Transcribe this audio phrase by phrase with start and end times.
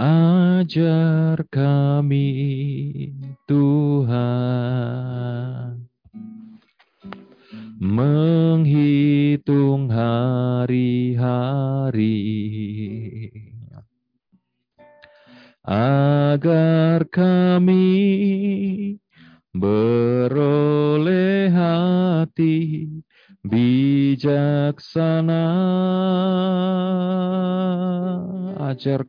[0.00, 2.32] Ajar kami
[3.44, 3.79] Tuhan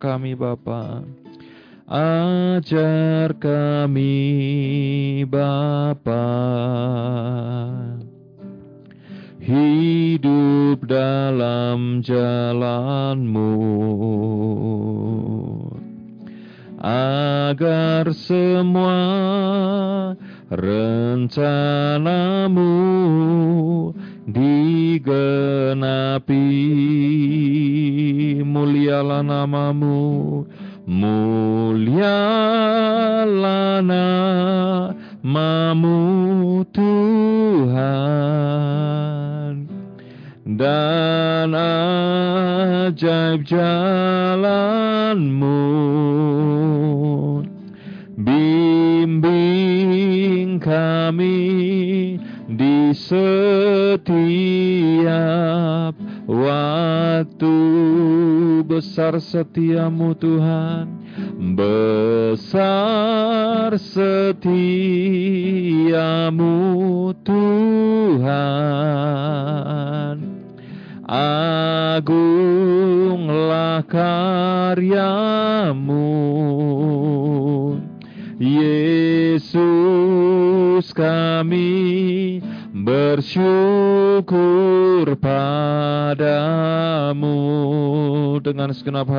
[0.01, 1.05] kami Bapa.
[1.85, 6.00] Ajar kami Bapa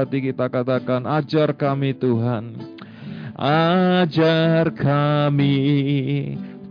[0.02, 2.58] hati kita katakan ajar kami Tuhan.
[3.38, 5.54] Ajar kami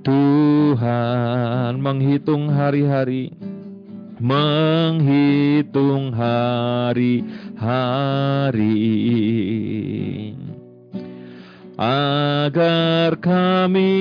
[0.04, 1.80] Tuhan.
[1.80, 3.32] Menghitung hari-hari.
[4.20, 7.26] Menghitung hari-hari.
[11.80, 13.96] Agar kami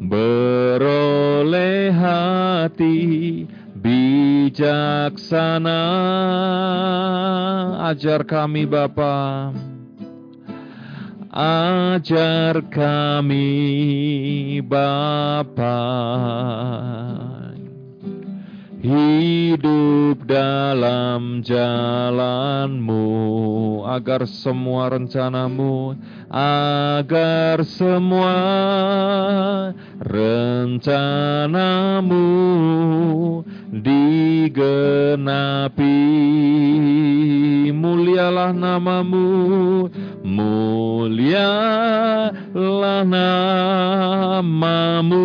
[0.00, 3.33] beroleh hati
[4.54, 5.82] bijaksana
[7.90, 9.50] ajar kami Bapa.
[11.34, 13.50] Ajar kami
[14.62, 15.82] Bapa.
[18.78, 23.02] Hidup dalam jalanmu
[23.90, 25.98] agar semua rencanamu
[26.34, 28.34] agar semua
[30.02, 32.26] rencanamu
[33.70, 34.50] digenapi.
[37.70, 39.86] Mulialah namamu
[40.26, 41.22] mulialah
[43.06, 45.22] namamu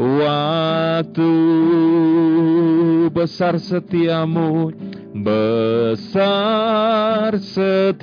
[0.00, 1.36] waktu.
[3.12, 4.72] Besar setiamu
[5.12, 6.08] besar
[7.36, 8.00] setiamu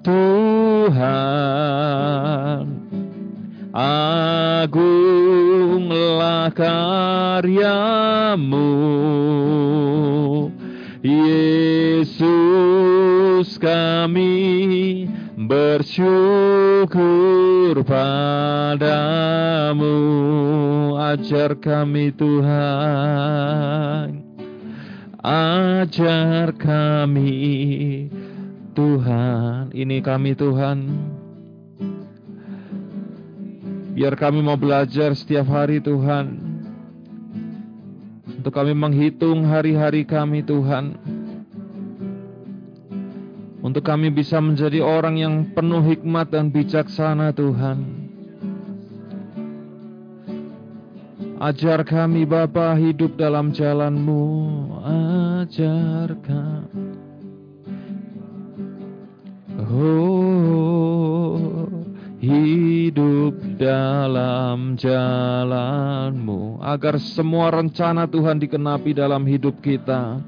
[0.00, 1.60] Tuhan
[3.74, 4.86] agunglah
[6.54, 8.70] karyamu
[11.00, 15.08] Yesus kami
[15.50, 19.96] bersyukur padamu.
[21.00, 22.60] Ajar kami Tuhan.
[25.24, 27.32] Ajar kami
[28.76, 29.72] Tuhan.
[29.74, 31.09] Ini kami Tuhan
[34.00, 36.40] biar kami mau belajar setiap hari Tuhan
[38.40, 40.96] untuk kami menghitung hari-hari kami Tuhan.
[43.60, 48.08] Untuk kami bisa menjadi orang yang penuh hikmat dan bijaksana Tuhan.
[51.36, 54.24] Ajar kami Bapa hidup dalam jalanmu.
[55.44, 56.88] Ajar kami.
[59.60, 59.99] Oh,
[64.76, 70.20] jalanmu agar semua rencana Tuhan dikenapi dalam hidup kita.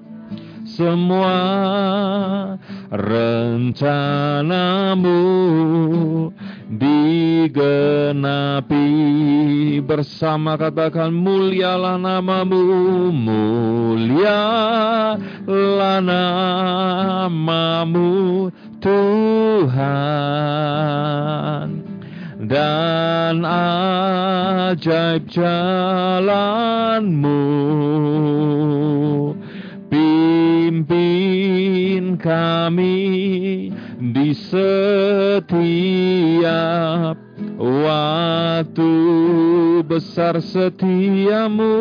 [0.62, 1.34] Semua
[2.88, 5.10] rencanamu
[6.70, 8.86] digenapi
[9.82, 15.18] bersama katakan mulialah namamu mulialah
[17.12, 18.48] namamu
[18.78, 19.82] Tuhan
[22.42, 26.50] dan ajaib jalanmu
[29.86, 30.98] pimpin
[32.18, 33.70] kami
[34.10, 35.46] di setiap
[37.62, 38.90] waktu
[39.86, 41.78] besar setiamu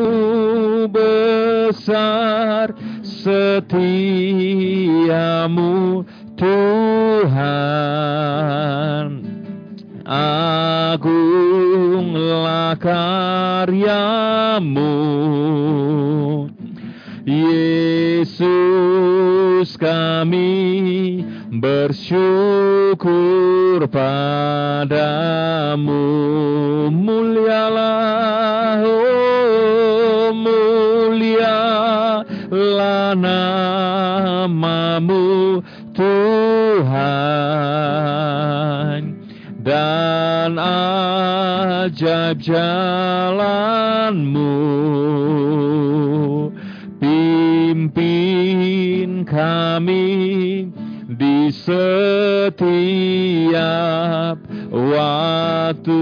[0.94, 4.06] besar setiamu
[6.38, 7.62] Tuhan
[10.92, 14.92] agunglah karyamu.
[17.24, 18.44] Yesus
[19.80, 21.24] kami
[21.64, 26.04] bersyukur padamu.
[26.92, 32.28] Mulialah oh, mulialah
[33.16, 35.24] namamu
[35.96, 37.71] Tuhan
[39.62, 43.70] dan ajaib jalanmu
[46.98, 48.02] pimpin
[49.22, 50.66] kami
[51.06, 52.58] di setiap
[54.74, 56.02] waktu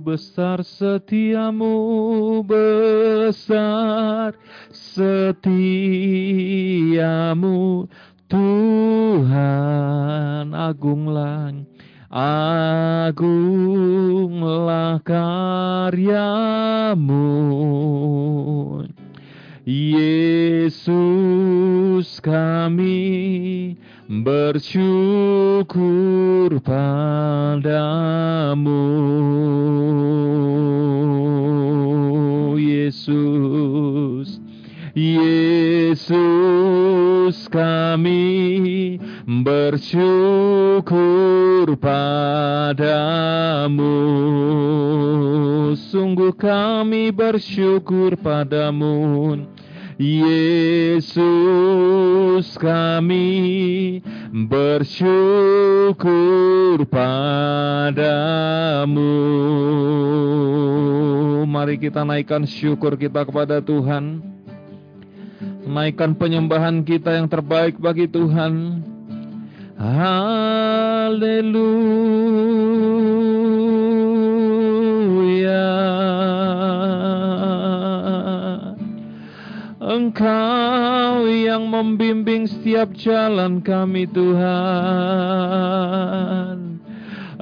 [0.00, 4.32] besar setiamu besar
[4.72, 5.28] setiamu
[8.34, 9.30] Tuhan
[10.50, 11.54] agunglah
[13.06, 13.38] agunglah
[15.06, 16.42] karyamu.
[19.62, 20.74] Yesus
[22.18, 23.78] kami
[24.10, 25.70] bersyukur
[26.58, 27.62] padamu.
[32.58, 34.43] Yesus
[34.94, 36.14] Yesus
[37.50, 38.94] kami
[39.26, 40.94] bersyukur
[41.82, 43.90] padamu.
[45.90, 49.34] Sungguh kami bersyukur padamu.
[49.98, 51.26] Yesus
[52.54, 53.98] kami
[54.30, 56.06] bersyukur
[56.86, 59.10] padamu.
[61.50, 64.34] Mari kita naikkan syukur kita kepada Tuhan
[65.74, 68.78] Naikkan penyembahan kita yang terbaik bagi Tuhan.
[69.74, 71.26] Haleluya.
[79.82, 84.46] Engkau yang membimbing setiap jalan kami Tuhan.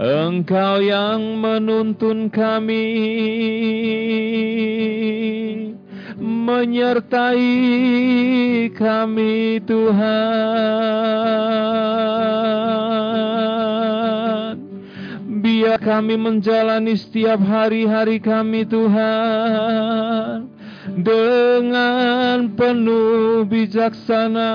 [0.01, 2.89] Engkau yang menuntun kami
[6.23, 7.51] Menyertai
[8.71, 11.03] kami Tuhan
[15.43, 20.47] Biar kami menjalani setiap hari-hari kami Tuhan
[21.03, 24.53] dengan penuh bijaksana,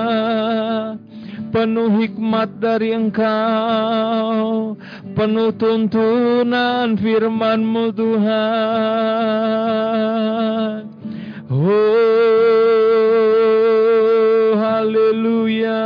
[1.52, 4.72] penuh hikmat dari Engkau,
[5.12, 8.58] penuh tuntunan firman-Mu Tuhan.
[11.48, 11.64] Oh,
[14.52, 15.80] haleluya.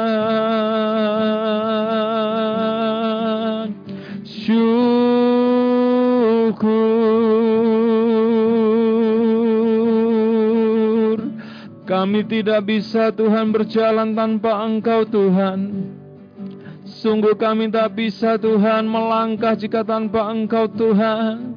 [4.26, 4.82] Syukur
[11.86, 15.94] Kami tidak bisa Tuhan berjalan tanpa Engkau Tuhan.
[16.82, 21.54] Sungguh kami tak bisa Tuhan melangkah jika tanpa Engkau Tuhan.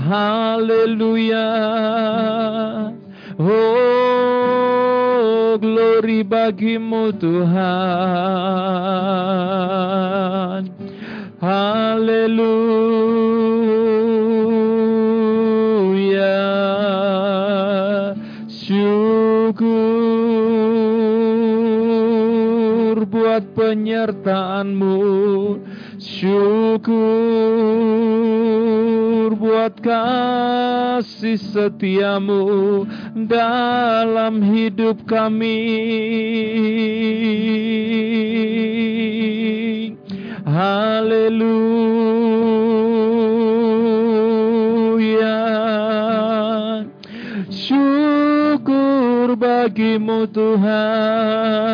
[0.00, 1.48] Haleluya.
[3.36, 3.52] Oh,
[5.60, 7.52] glory bagimu Tuhan.
[11.36, 12.16] Haleluya.
[18.48, 19.68] Syukur
[23.04, 24.96] buat penyertaanmu.
[26.06, 26.94] Syukur
[29.34, 32.86] buat kasih setiamu
[33.26, 35.66] dalam hidup kami.
[40.46, 41.42] Haleluya.
[47.50, 51.66] Syukur bagimu Tuhan.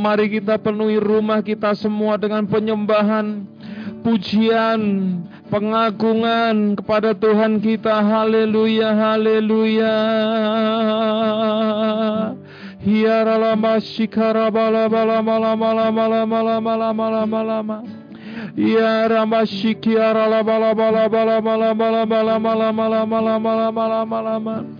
[0.00, 3.44] Mari kita penuhi rumah kita semua dengan penyembahan,
[4.00, 4.80] pujian,
[5.52, 8.00] pengagungan kepada Tuhan kita.
[8.00, 9.96] Haleluya, haleluya.
[12.80, 17.78] Hiara lama shikara bala bala mala mala mala mala mala mala mala ma.
[18.56, 24.40] Ya rama shikiara la bala bala bala mala mala mala mala mala mala mala mala
[24.40, 24.79] ma.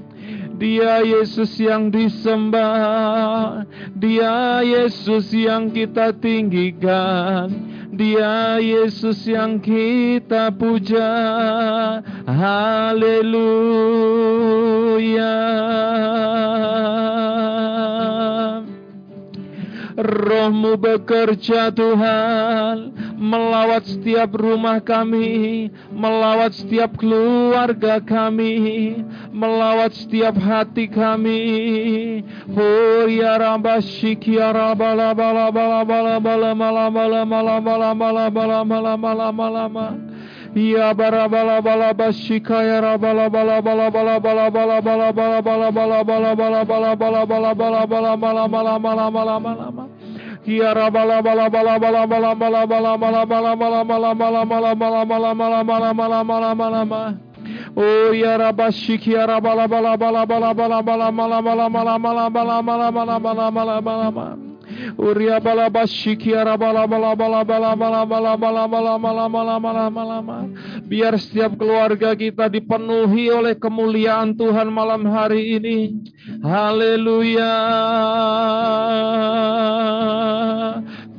[0.60, 3.64] Dia Yesus yang disembah,
[3.96, 7.48] Dia Yesus yang kita tinggikan,
[7.96, 11.08] Dia Yesus yang kita puja.
[12.28, 13.40] Haleluya.
[20.00, 22.97] Rohmu bekerja Tuhan.
[23.21, 25.69] Melawat setiap rumah kami.
[25.92, 28.97] Melawat setiap keluarga kami.
[29.30, 31.42] Melawat setiap hati kami.
[32.50, 38.26] Oh ya ramba shiki ya ramba la bala bala bala bala mala mala mala mala
[38.64, 40.09] mala mala mala
[57.76, 63.80] Oh yarabashiki yarabala bala bala bala bala bala bala bala bala bala bala bala bala
[63.80, 64.50] bala bala
[64.96, 69.87] Uria bala bashiki ya rabala bala bala bala bala bala bala bala bala bala bala
[69.90, 70.38] bala bala
[70.87, 75.78] Biar setiap keluarga kita dipenuhi oleh kemuliaan Tuhan malam hari ini.
[76.40, 77.56] Haleluya.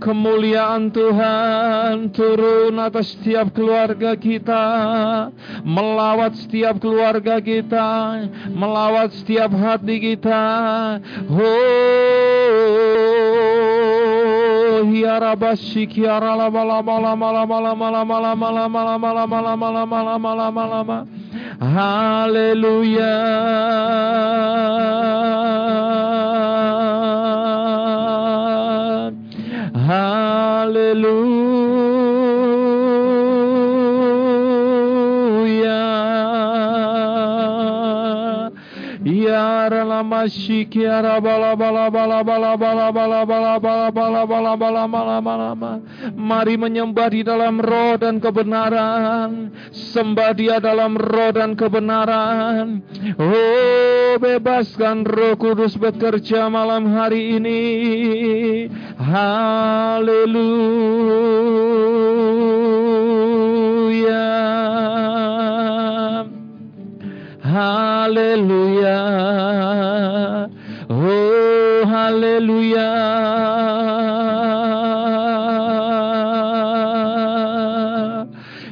[0.01, 4.65] Kemuliaan Tuhan turun atas setiap keluarga kita,
[5.61, 10.41] melawat setiap keluarga kita, melawat setiap hati kita.
[11.29, 11.45] Oh,
[14.89, 17.61] hiarabashik hiaralama lama lama
[29.87, 31.41] Hallelujah.
[39.21, 43.21] Ya ralama shikiara bala bala bala bala bala bala bala
[43.61, 45.77] bala bala bala bala bala bala bala.
[46.17, 49.53] Mari menyembah di dalam roh dan kebenaran.
[49.69, 52.81] Sembah dia dalam roh dan kebenaran.
[53.21, 57.61] Oh, bebaskan roh kudus bekerja malam hari ini.
[58.97, 60.41] Haleluya.
[67.51, 69.03] Haleluya.
[70.87, 72.91] Oh, haleluya.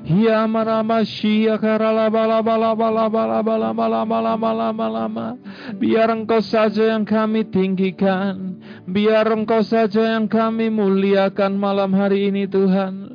[0.10, 5.36] Ya marama shia karala bala bala bala bala bala bala bala bala bala.
[5.76, 8.64] Biar engkau saja yang kami tinggikan.
[8.88, 13.12] Biar engkau saja yang kami muliakan malam hari ini Tuhan.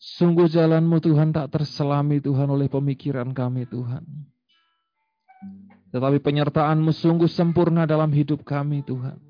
[0.00, 4.00] Sungguh jalanmu Tuhan tak terselami Tuhan oleh pemikiran kami Tuhan.
[5.92, 9.20] Tetapi penyertaanmu sungguh sempurna dalam hidup kami Tuhan.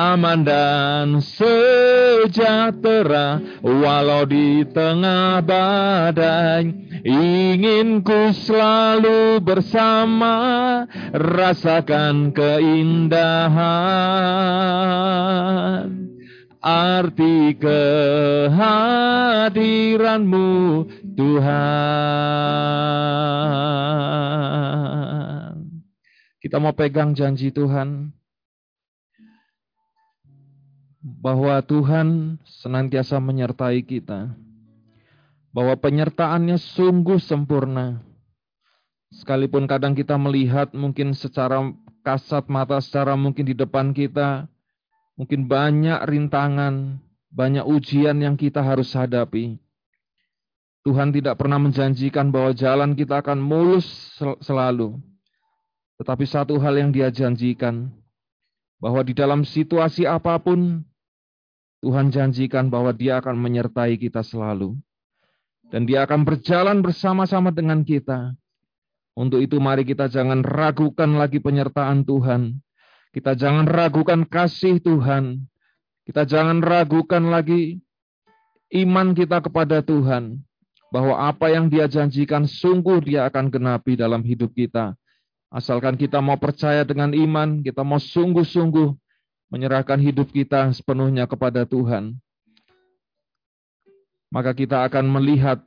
[0.00, 6.88] aman dan sejahtera walau di tengah badai.
[7.00, 10.84] Ingin ku selalu bersama
[11.16, 13.60] rasakan keindahan
[16.60, 20.48] arti kehadiranmu
[21.16, 21.80] Tuhan
[26.40, 28.10] kita mau pegang janji Tuhan
[31.00, 34.34] bahwa Tuhan senantiasa menyertai kita.
[35.54, 38.02] Bahwa penyertaannya sungguh sempurna.
[39.14, 41.70] Sekalipun kadang kita melihat mungkin secara
[42.02, 44.49] kasat mata, secara mungkin di depan kita,
[45.20, 46.96] mungkin banyak rintangan,
[47.28, 49.60] banyak ujian yang kita harus hadapi.
[50.80, 53.84] Tuhan tidak pernah menjanjikan bahwa jalan kita akan mulus
[54.40, 54.96] selalu.
[56.00, 57.92] Tetapi satu hal yang dia janjikan,
[58.80, 60.80] bahwa di dalam situasi apa pun,
[61.84, 64.80] Tuhan janjikan bahwa Dia akan menyertai kita selalu.
[65.68, 68.32] Dan Dia akan berjalan bersama-sama dengan kita.
[69.12, 72.56] Untuk itu mari kita jangan ragukan lagi penyertaan Tuhan.
[73.10, 75.42] Kita jangan ragukan kasih Tuhan.
[76.06, 77.82] Kita jangan ragukan lagi
[78.74, 80.38] iman kita kepada Tuhan.
[80.90, 84.98] Bahwa apa yang dia janjikan sungguh dia akan genapi dalam hidup kita.
[85.50, 88.94] Asalkan kita mau percaya dengan iman, kita mau sungguh-sungguh
[89.50, 92.14] menyerahkan hidup kita sepenuhnya kepada Tuhan,
[94.30, 95.58] maka kita akan melihat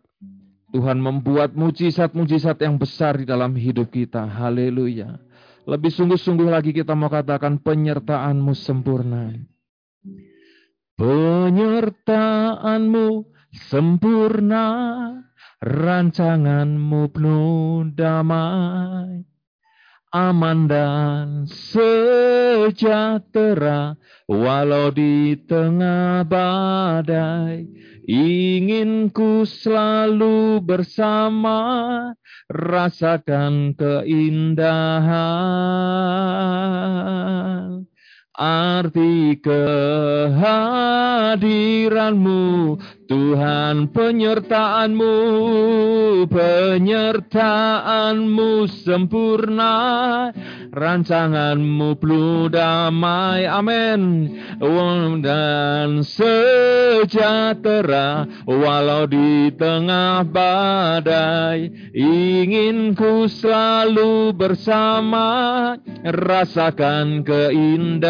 [0.71, 4.23] Tuhan membuat mujizat-mujizat yang besar di dalam hidup kita.
[4.25, 5.19] Haleluya.
[5.63, 9.31] Lebih sungguh-sungguh lagi kita mau katakan penyertaanmu sempurna.
[10.99, 13.07] Penyertaanmu
[13.71, 14.67] sempurna,
[15.63, 19.23] rancanganmu penuh damai
[20.13, 22.77] aman dan sejahtera
[24.29, 27.65] walau di tengah badai
[28.05, 32.13] ingin ku selalu bersama
[32.53, 34.53] rasakan keindahan.
[38.33, 42.41] Arti kehadiranmu
[43.05, 45.13] Tuhan penyertaanmu
[46.33, 50.33] penyertaanmu sempurna
[50.73, 54.33] rancanganmu penuh damai amin
[55.21, 57.05] dan sejahtera
[58.49, 65.77] walau di tengah badai ingin ku selalu bersama.
[66.03, 68.03] Rasakan keindahan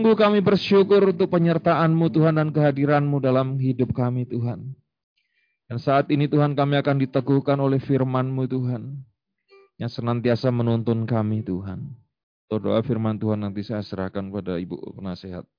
[0.05, 4.77] Sungguh kami bersyukur untuk penyertaan-Mu Tuhan dan kehadiran-Mu dalam hidup kami Tuhan.
[5.65, 9.01] Dan saat ini Tuhan kami akan diteguhkan oleh firman-Mu Tuhan.
[9.81, 11.89] Yang senantiasa menuntun kami Tuhan.
[12.53, 15.49] Doa firman Tuhan nanti saya serahkan pada Ibu penasehat.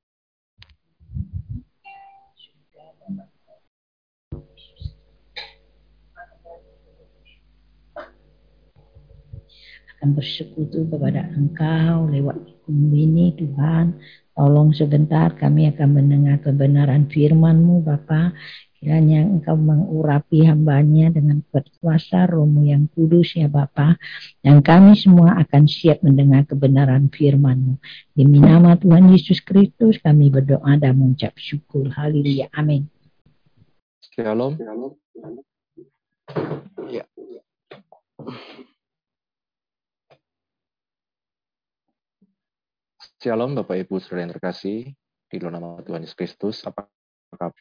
[9.97, 12.39] akan bersekutu kepada Engkau lewat
[12.71, 13.99] ini Tuhan.
[14.37, 18.37] Tolong sebentar kami akan mendengar kebenaran firman-Mu Bapa.
[18.77, 21.41] Kiranya Engkau mengurapi hambanya dengan
[21.81, 23.97] kuasa rohmu yang kudus ya Bapa.
[24.45, 27.81] Dan kami semua akan siap mendengar kebenaran firman-Mu.
[28.13, 31.89] Demi nama Tuhan Yesus Kristus kami berdoa dan mengucap syukur.
[31.97, 32.53] Haleluya.
[32.53, 32.93] Amin.
[34.13, 34.61] Shalom.
[36.93, 37.09] Ya.
[43.17, 44.93] Shalom Bapak Ibu Saudara yang terkasih
[45.33, 46.61] di dalam nama Tuhan Yesus Kristus.
[46.69, 46.85] Apa
[47.33, 47.57] kabar?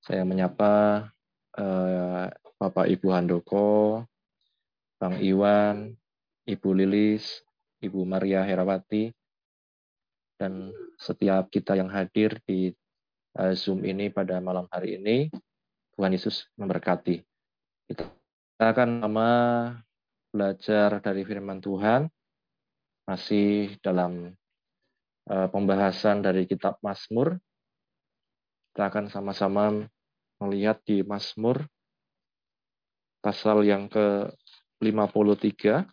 [0.00, 1.04] Saya menyapa
[1.52, 4.08] uh, Bapak Ibu Handoko,
[4.96, 5.92] Bang Iwan,
[6.48, 7.44] Ibu Lilis,
[7.84, 9.12] Ibu Maria Herawati,
[10.40, 12.72] dan setiap kita yang hadir di
[13.36, 15.28] uh, Zoom ini pada malam hari ini.
[15.92, 17.20] Tuhan Yesus memberkati.
[17.84, 18.08] Kita
[18.64, 19.30] akan lama
[20.32, 22.08] belajar dari firman Tuhan
[23.08, 24.36] masih dalam
[25.32, 27.40] uh, pembahasan dari kitab Mazmur.
[28.68, 29.88] Kita akan sama-sama
[30.44, 31.64] melihat di Mazmur
[33.24, 35.88] pasal yang ke-53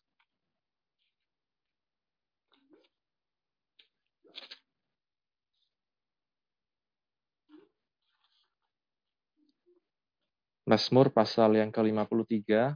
[10.65, 12.73] Mazmur pasal yang ke-53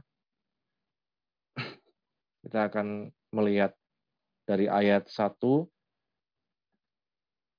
[2.40, 3.76] kita akan melihat
[4.50, 5.38] dari ayat 1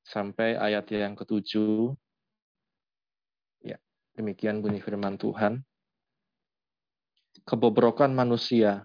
[0.04, 1.96] sampai ayat yang ketujuh.
[3.64, 3.80] Ya,
[4.20, 5.64] demikian bunyi firman Tuhan.
[7.48, 8.84] Kebobrokan manusia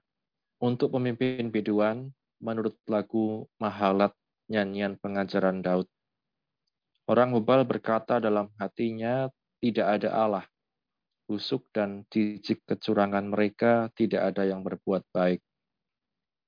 [0.63, 4.15] untuk pemimpin biduan menurut lagu Mahalat
[4.47, 5.91] nyanyian pengajaran Daud.
[7.11, 9.27] Orang bebal berkata dalam hatinya,
[9.59, 10.47] tidak ada Allah.
[11.27, 15.43] Busuk dan jijik kecurangan mereka, tidak ada yang berbuat baik.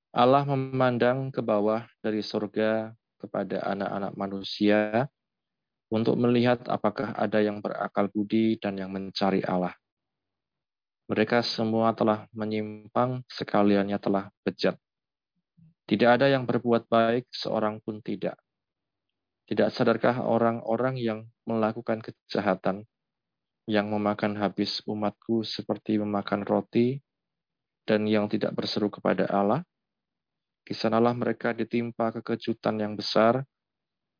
[0.09, 2.89] Allah memandang ke bawah dari surga
[3.21, 5.05] kepada anak-anak manusia
[5.93, 9.73] untuk melihat apakah ada yang berakal budi dan yang mencari Allah.
[11.09, 14.77] Mereka semua telah menyimpang, sekaliannya telah bejat.
[15.89, 18.37] Tidak ada yang berbuat baik, seorang pun tidak.
[19.49, 22.85] Tidak sadarkah orang-orang yang melakukan kejahatan,
[23.65, 27.01] yang memakan habis umatku seperti memakan roti,
[27.89, 29.65] dan yang tidak berseru kepada Allah?
[30.69, 33.41] Di sanalah mereka ditimpa kekejutan yang besar,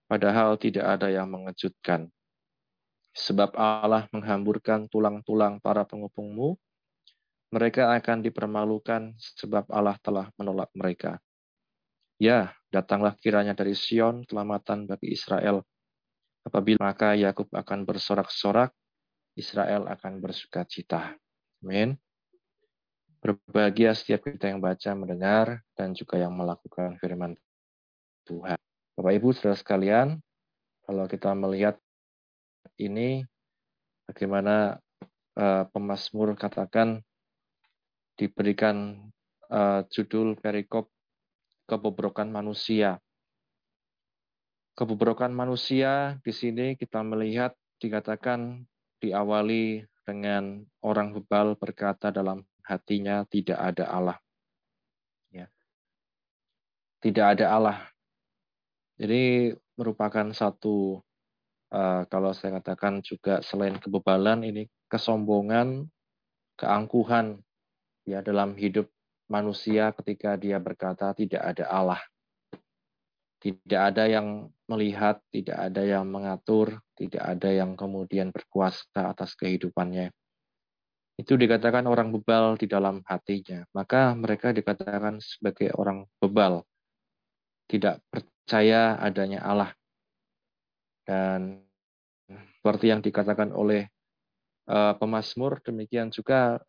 [0.09, 2.09] padahal tidak ada yang mengejutkan.
[3.13, 6.57] Sebab Allah menghamburkan tulang-tulang para pengepungmu,
[7.53, 11.21] mereka akan dipermalukan sebab Allah telah menolak mereka.
[12.17, 15.61] Ya, datanglah kiranya dari Sion keselamatan bagi Israel.
[16.41, 18.73] Apabila maka Yakub akan bersorak-sorak,
[19.37, 21.13] Israel akan bersuka cita.
[21.61, 21.93] Amin.
[23.19, 27.35] Berbahagia setiap kita yang baca, mendengar, dan juga yang melakukan firman
[28.23, 28.55] Tuhan.
[28.95, 30.07] Bapak Ibu, saudara sekalian,
[30.87, 31.75] kalau kita melihat
[32.79, 33.27] ini,
[34.07, 34.79] bagaimana
[35.35, 37.03] uh, pemazmur katakan
[38.15, 39.07] diberikan
[39.51, 40.87] uh, judul perikop
[41.69, 42.97] kebobrokan manusia.
[44.73, 47.53] Kebobrokan manusia di sini kita melihat
[47.83, 48.63] dikatakan
[49.03, 54.17] diawali dengan orang bebal berkata dalam hatinya tidak ada Allah.
[55.33, 55.49] Ya.
[57.01, 57.77] Tidak ada Allah.
[59.01, 61.01] Jadi merupakan satu
[61.73, 65.89] uh, kalau saya katakan juga selain kebebalan ini kesombongan,
[66.61, 67.41] keangkuhan
[68.05, 68.85] ya dalam hidup
[69.25, 72.01] manusia ketika dia berkata tidak ada Allah.
[73.39, 80.11] Tidak ada yang melihat, tidak ada yang mengatur, tidak ada yang kemudian berkuasa atas kehidupannya
[81.19, 83.67] itu dikatakan orang bebal di dalam hatinya.
[83.75, 86.63] Maka mereka dikatakan sebagai orang bebal.
[87.67, 89.75] Tidak percaya adanya Allah.
[91.03, 91.59] Dan
[92.55, 93.91] seperti yang dikatakan oleh
[94.71, 96.63] uh, pemazmur, demikian juga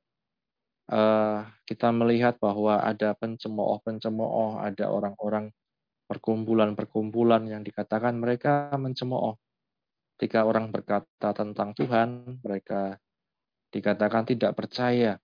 [0.91, 5.55] uh, kita melihat bahwa ada pencemooh-pencemooh, ada orang-orang
[6.11, 9.39] perkumpulan-perkumpulan yang dikatakan mereka mencemooh.
[10.19, 12.99] Ketika orang berkata tentang Tuhan, mereka
[13.71, 15.19] dikatakan tidak percaya.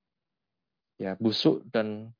[0.97, 2.17] Ya, busuk dan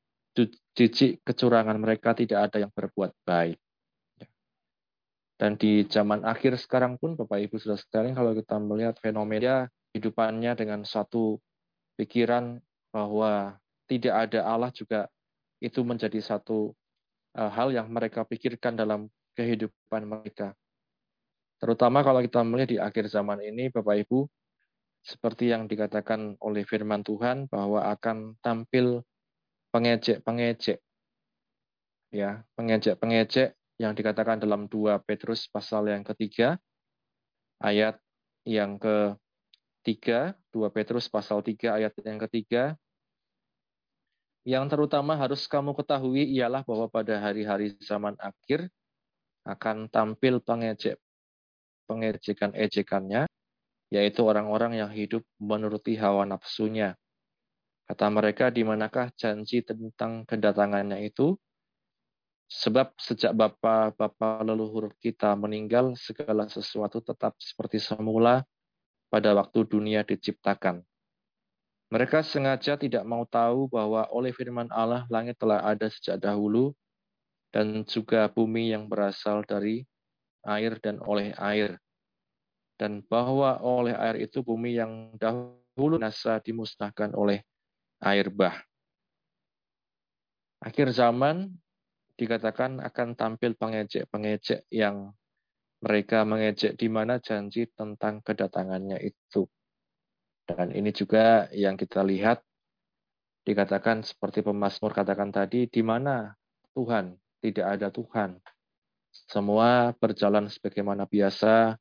[0.77, 3.57] jijik kecurangan mereka tidak ada yang berbuat baik.
[4.21, 4.27] Ya.
[5.41, 9.65] Dan di zaman akhir sekarang pun Bapak Ibu sudah sekalian kalau kita melihat fenomena
[9.97, 11.41] hidupannya dengan suatu
[11.97, 12.61] pikiran
[12.93, 13.57] bahwa
[13.89, 15.09] tidak ada Allah juga
[15.57, 16.77] itu menjadi satu
[17.33, 20.53] uh, hal yang mereka pikirkan dalam kehidupan mereka.
[21.57, 24.29] Terutama kalau kita melihat di akhir zaman ini Bapak Ibu,
[25.07, 29.07] seperti yang dikatakan oleh firman Tuhan bahwa akan tampil
[29.71, 30.83] pengejek-pengejek.
[32.11, 36.59] Ya, pengejek-pengejek yang dikatakan dalam 2 Petrus pasal yang ketiga,
[37.63, 37.95] ayat
[38.43, 42.75] yang ketiga, 2 Petrus pasal 3 ayat yang ketiga,
[44.43, 48.67] yang terutama harus kamu ketahui ialah bahwa pada hari-hari zaman akhir
[49.47, 50.99] akan tampil pengejek
[51.87, 53.27] pengejekan-ejekannya
[53.87, 56.95] yaitu orang-orang yang hidup menuruti hawa nafsunya.
[57.87, 61.39] Kata mereka, di manakah janji tentang kedatangannya itu?
[62.47, 68.43] Sebab sejak bapa-bapa leluhur kita meninggal, segala sesuatu tetap seperti semula
[69.07, 70.83] pada waktu dunia diciptakan.
[71.87, 76.75] Mereka sengaja tidak mau tahu bahwa oleh firman Allah langit telah ada sejak dahulu
[77.55, 79.87] dan juga bumi yang berasal dari
[80.43, 81.79] air dan oleh air
[82.77, 87.41] dan bahwa oleh air itu bumi yang dahulu nasa dimusnahkan oleh
[88.05, 88.55] air bah.
[90.61, 91.53] Akhir zaman
[92.17, 95.13] dikatakan akan tampil pengejek-pengejek yang
[95.81, 99.45] mereka mengejek di mana janji tentang kedatangannya itu.
[100.47, 102.41] Dan ini juga yang kita lihat
[103.45, 106.33] dikatakan seperti pemazmur katakan tadi, di mana
[106.73, 108.41] Tuhan, tidak ada Tuhan.
[109.11, 111.77] Semua berjalan sebagaimana biasa,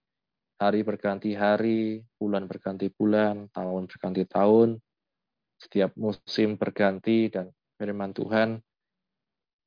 [0.57, 4.81] hari berganti hari, bulan berganti bulan, tahun berganti tahun,
[5.61, 8.61] setiap musim berganti dan firman Tuhan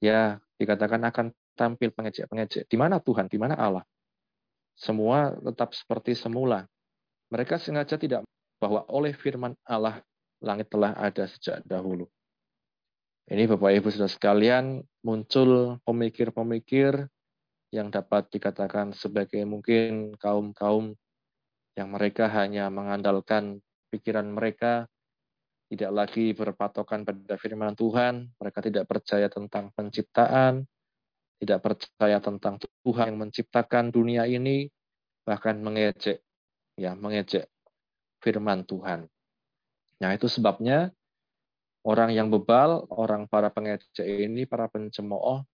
[0.02, 2.65] ya dikatakan akan tampil pengejek-pengejek.
[2.65, 3.28] Di mana Tuhan?
[3.28, 3.86] Di mana Allah?
[4.80, 6.63] Semua tetap seperti semula.
[7.30, 8.23] Mereka sengaja tidak
[8.58, 10.02] bahwa oleh firman Allah
[10.39, 12.08] langit telah ada sejak dahulu.
[13.30, 17.06] Ini Bapak Ibu Saudara sekalian muncul pemikir-pemikir
[17.70, 20.98] yang dapat dikatakan sebagai mungkin kaum-kaum
[21.78, 23.62] yang mereka hanya mengandalkan
[23.94, 24.90] pikiran mereka,
[25.70, 30.66] tidak lagi berpatokan pada firman Tuhan, mereka tidak percaya tentang penciptaan,
[31.38, 34.66] tidak percaya tentang Tuhan yang menciptakan dunia ini,
[35.22, 36.26] bahkan mengejek,
[36.74, 37.48] ya mengejek
[38.20, 39.06] firman Tuhan.
[40.02, 40.90] Nah itu sebabnya
[41.86, 45.46] orang yang bebal, orang para pengejek ini, para pencemooh,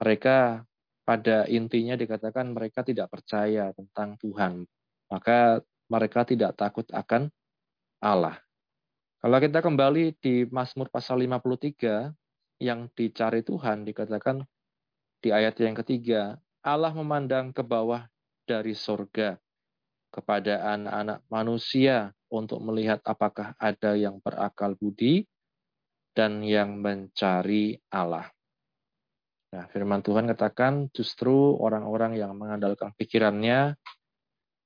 [0.00, 0.64] mereka
[1.06, 4.66] pada intinya dikatakan mereka tidak percaya tentang Tuhan.
[5.06, 7.30] Maka mereka tidak takut akan
[8.02, 8.42] Allah.
[9.22, 12.10] Kalau kita kembali di Mazmur pasal 53
[12.58, 14.42] yang dicari Tuhan dikatakan
[15.22, 18.04] di ayat yang ketiga, Allah memandang ke bawah
[18.42, 19.38] dari sorga
[20.10, 25.24] kepada anak-anak manusia untuk melihat apakah ada yang berakal budi
[26.16, 28.35] dan yang mencari Allah.
[29.54, 33.78] Nah, firman Tuhan katakan justru orang-orang yang mengandalkan pikirannya,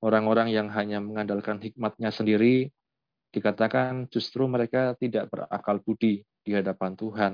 [0.01, 2.73] orang-orang yang hanya mengandalkan hikmatnya sendiri,
[3.31, 6.25] dikatakan justru mereka tidak berakal budi.
[6.41, 7.33] di hadapan Tuhan.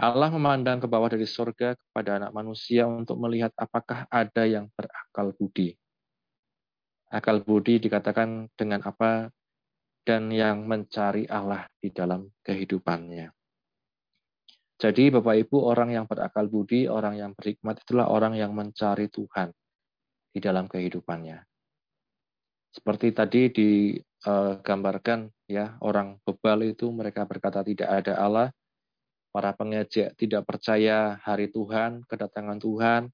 [0.00, 5.30] Allah memandang ke bawah dari surga kepada anak manusia untuk melihat apakah ada yang berakal
[5.38, 5.78] budi.
[7.14, 9.30] Akal budi dikatakan dengan apa
[10.02, 13.39] dan yang mencari Allah di dalam kehidupannya.
[14.80, 19.52] Jadi Bapak Ibu, orang yang berakal budi, orang yang berhikmat itulah orang yang mencari Tuhan
[20.32, 21.36] di dalam kehidupannya.
[22.72, 28.48] Seperti tadi digambarkan ya, orang bebal itu mereka berkata tidak ada Allah,
[29.28, 33.12] para pengejek tidak percaya hari Tuhan, kedatangan Tuhan,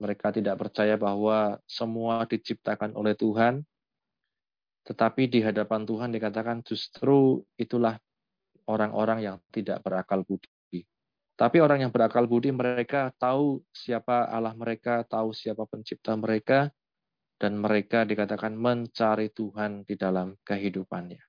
[0.00, 3.60] mereka tidak percaya bahwa semua diciptakan oleh Tuhan,
[4.88, 8.00] tetapi di hadapan Tuhan dikatakan justru itulah
[8.64, 10.55] orang-orang yang tidak berakal budi.
[11.36, 16.72] Tapi orang yang berakal budi mereka tahu siapa Allah mereka, tahu siapa pencipta mereka,
[17.36, 21.20] dan mereka dikatakan mencari Tuhan di dalam kehidupannya.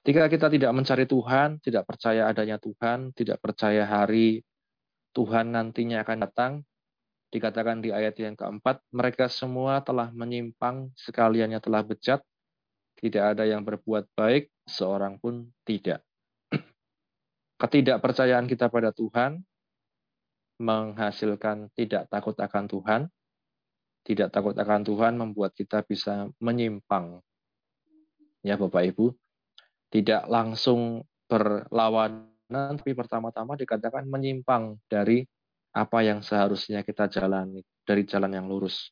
[0.00, 4.40] Ketika kita tidak mencari Tuhan, tidak percaya adanya Tuhan, tidak percaya hari
[5.12, 6.52] Tuhan nantinya akan datang,
[7.28, 12.24] dikatakan di ayat yang keempat, mereka semua telah menyimpang, sekaliannya telah bejat,
[12.96, 16.00] tidak ada yang berbuat baik, seorang pun tidak
[17.62, 19.38] ketidakpercayaan kita pada Tuhan
[20.58, 23.00] menghasilkan tidak takut akan Tuhan.
[24.02, 27.22] Tidak takut akan Tuhan membuat kita bisa menyimpang.
[28.42, 29.14] Ya Bapak Ibu,
[29.94, 35.22] tidak langsung berlawanan, tapi pertama-tama dikatakan menyimpang dari
[35.70, 38.90] apa yang seharusnya kita jalani, dari jalan yang lurus.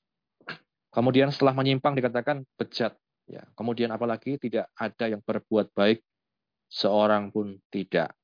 [0.95, 2.95] Kemudian setelah menyimpang dikatakan bejat.
[3.27, 6.07] Ya, kemudian apalagi tidak ada yang berbuat baik,
[6.71, 8.15] seorang pun tidak.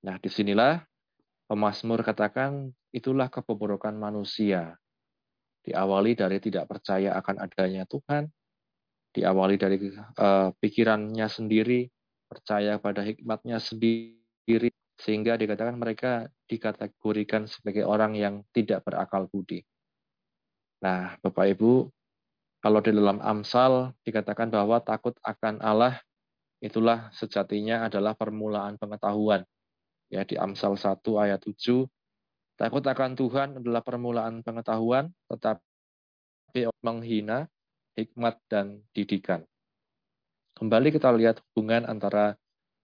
[0.00, 0.80] Nah, di sinilah
[1.44, 4.80] pemazmur katakan itulah kebobrokan manusia.
[5.60, 8.24] Diawali dari tidak percaya akan adanya Tuhan,
[9.12, 11.84] diawali dari uh, pikirannya sendiri,
[12.24, 19.60] percaya pada hikmatnya sendiri, sehingga dikatakan mereka dikategorikan sebagai orang yang tidak berakal budi.
[20.80, 21.92] Nah, Bapak Ibu,
[22.64, 26.00] kalau di dalam Amsal dikatakan bahwa takut akan Allah
[26.64, 29.44] itulah sejatinya adalah permulaan pengetahuan
[30.10, 31.86] ya di Amsal 1 ayat 7
[32.58, 37.46] takut akan Tuhan adalah permulaan pengetahuan tetapi menghina
[37.94, 39.46] hikmat dan didikan.
[40.58, 42.36] Kembali kita lihat hubungan antara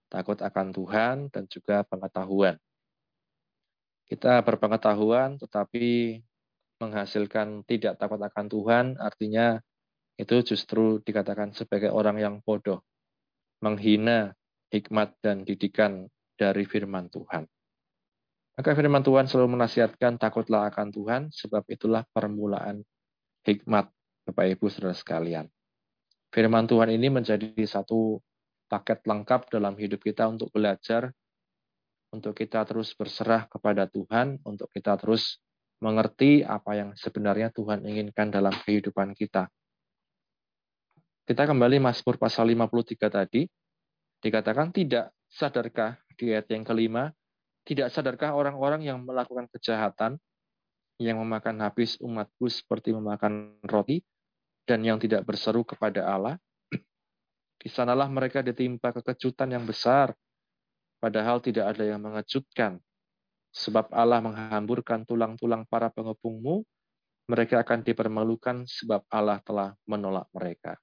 [0.08, 2.56] takut akan Tuhan dan juga pengetahuan.
[4.06, 6.22] Kita berpengetahuan tetapi
[6.78, 9.58] menghasilkan tidak takut akan Tuhan artinya
[10.16, 12.80] itu justru dikatakan sebagai orang yang bodoh.
[13.60, 14.32] Menghina
[14.70, 17.48] hikmat dan didikan dari firman Tuhan.
[18.56, 22.80] Maka firman Tuhan selalu menasihatkan takutlah akan Tuhan, sebab itulah permulaan
[23.44, 23.92] hikmat
[24.24, 25.44] Bapak Ibu Saudara sekalian.
[26.32, 28.20] Firman Tuhan ini menjadi satu
[28.68, 31.12] paket lengkap dalam hidup kita untuk belajar,
[32.10, 35.36] untuk kita terus berserah kepada Tuhan, untuk kita terus
[35.84, 39.52] mengerti apa yang sebenarnya Tuhan inginkan dalam kehidupan kita.
[41.28, 43.44] Kita kembali Mazmur pasal 53 tadi,
[44.22, 47.12] dikatakan tidak sadarkah di ayat yang kelima,
[47.68, 50.16] tidak sadarkah orang-orang yang melakukan kejahatan,
[50.96, 54.00] yang memakan habis umatku seperti memakan roti,
[54.64, 56.34] dan yang tidak berseru kepada Allah?
[57.60, 60.16] Di sanalah mereka ditimpa kekejutan yang besar,
[60.98, 62.80] padahal tidak ada yang mengejutkan.
[63.56, 66.64] Sebab Allah menghamburkan tulang-tulang para pengepungmu,
[67.26, 70.78] mereka akan dipermalukan sebab Allah telah menolak mereka.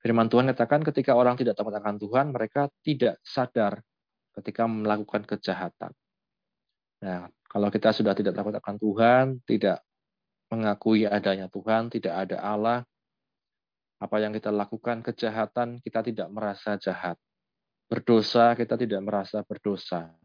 [0.00, 3.84] Firman Tuhan katakan ketika orang tidak takut akan Tuhan, mereka tidak sadar
[4.32, 5.92] ketika melakukan kejahatan.
[7.04, 9.84] Nah, kalau kita sudah tidak takut akan Tuhan, tidak
[10.48, 12.80] mengakui adanya Tuhan, tidak ada Allah,
[14.00, 17.20] apa yang kita lakukan kejahatan, kita tidak merasa jahat.
[17.84, 20.16] Berdosa, kita tidak merasa berdosa.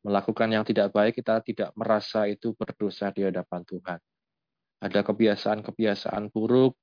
[0.00, 4.00] Melakukan yang tidak baik, kita tidak merasa itu berdosa di hadapan Tuhan.
[4.82, 6.74] Ada kebiasaan-kebiasaan buruk,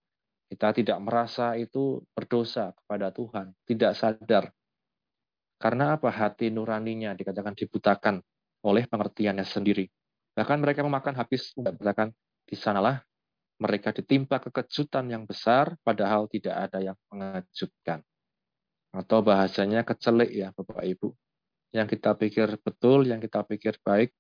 [0.50, 4.50] kita tidak merasa itu berdosa kepada Tuhan, tidak sadar.
[5.62, 6.10] Karena apa?
[6.10, 8.18] Hati nuraninya dikatakan dibutakan
[8.66, 9.86] oleh pengertiannya sendiri.
[10.34, 12.10] Bahkan mereka memakan habis, dikatakan
[12.50, 13.04] di sanalah
[13.60, 18.00] mereka ditimpa kekejutan yang besar, padahal tidak ada yang mengejutkan.
[18.96, 21.12] Atau bahasanya kecelik ya Bapak Ibu.
[21.76, 24.16] Yang kita pikir betul, yang kita pikir baik,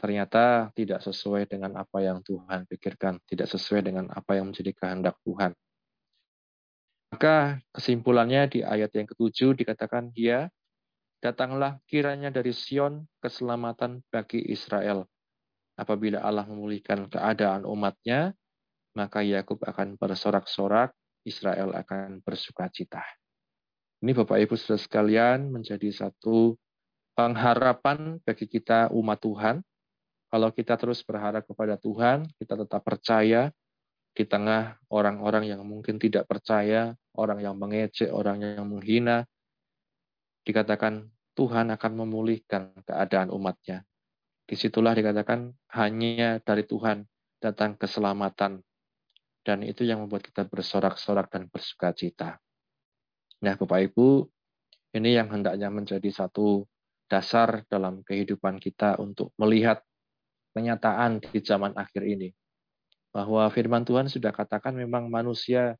[0.00, 5.20] ternyata tidak sesuai dengan apa yang Tuhan pikirkan, tidak sesuai dengan apa yang menjadi kehendak
[5.22, 5.52] Tuhan.
[7.10, 10.46] Maka kesimpulannya di ayat yang ketujuh dikatakan, ya,
[11.18, 15.04] datanglah kiranya dari Sion keselamatan bagi Israel.
[15.74, 18.30] Apabila Allah memulihkan keadaan umatnya,
[18.94, 20.94] maka Yakub akan bersorak-sorak,
[21.26, 23.02] Israel akan bersuka cita.
[24.00, 26.56] Ini Bapak Ibu Saudara sekalian menjadi satu
[27.12, 29.56] pengharapan bagi kita umat Tuhan.
[30.30, 33.52] Kalau kita terus berharap kepada Tuhan, kita tetap percaya
[34.10, 39.24] di tengah orang-orang yang mungkin tidak percaya, orang yang mengejek, orang yang menghina,
[40.42, 41.08] dikatakan
[41.38, 43.86] Tuhan akan memulihkan keadaan umatnya.
[44.44, 47.06] Di situlah dikatakan hanya dari Tuhan
[47.38, 48.60] datang keselamatan.
[49.40, 52.36] Dan itu yang membuat kita bersorak-sorak dan bersuka cita.
[53.40, 54.28] Nah, Bapak Ibu,
[55.00, 56.68] ini yang hendaknya menjadi satu
[57.08, 59.80] dasar dalam kehidupan kita untuk melihat
[60.52, 62.28] kenyataan di zaman akhir ini.
[63.10, 65.74] Bahwa firman Tuhan sudah katakan memang manusia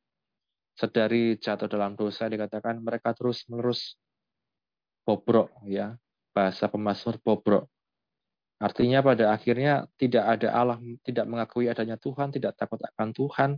[0.75, 3.95] sedari jatuh dalam dosa dikatakan mereka terus-menerus
[5.07, 5.95] bobrok ya.
[6.31, 7.67] Bahasa pemasmur bobrok.
[8.61, 13.49] Artinya pada akhirnya tidak ada Allah, tidak mengakui adanya Tuhan, tidak takut akan Tuhan,